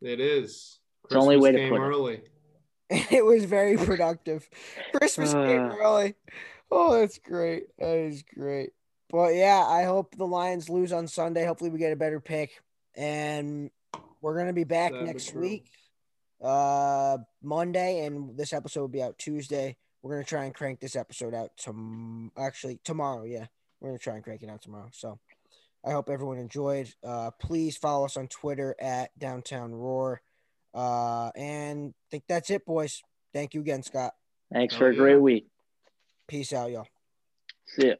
[0.00, 0.78] It is.
[1.04, 2.28] It's the only way to came put it.
[3.10, 4.48] it was very productive.
[4.94, 5.76] Christmas came Uh.
[5.76, 6.14] early.
[6.70, 7.64] Oh, that's great.
[7.78, 8.70] That is great.
[9.10, 11.44] But yeah, I hope the Lions lose on Sunday.
[11.44, 12.50] Hopefully, we get a better pick,
[12.96, 13.70] and
[14.20, 15.66] we're gonna be back next week,
[16.42, 19.76] uh, Monday, and this episode will be out Tuesday.
[20.02, 23.24] We're gonna try and crank this episode out to actually tomorrow.
[23.24, 23.46] Yeah,
[23.80, 24.88] we're gonna try and crank it out tomorrow.
[24.92, 25.18] So,
[25.84, 26.92] I hope everyone enjoyed.
[27.04, 30.22] Uh, please follow us on Twitter at Downtown Roar.
[30.74, 33.00] Uh, and I think that's it, boys.
[33.32, 34.12] Thank you again, Scott.
[34.52, 34.98] Thanks Hell for a yeah.
[34.98, 35.46] great week.
[36.26, 36.86] Peace out, y'all.
[37.66, 37.94] See ya.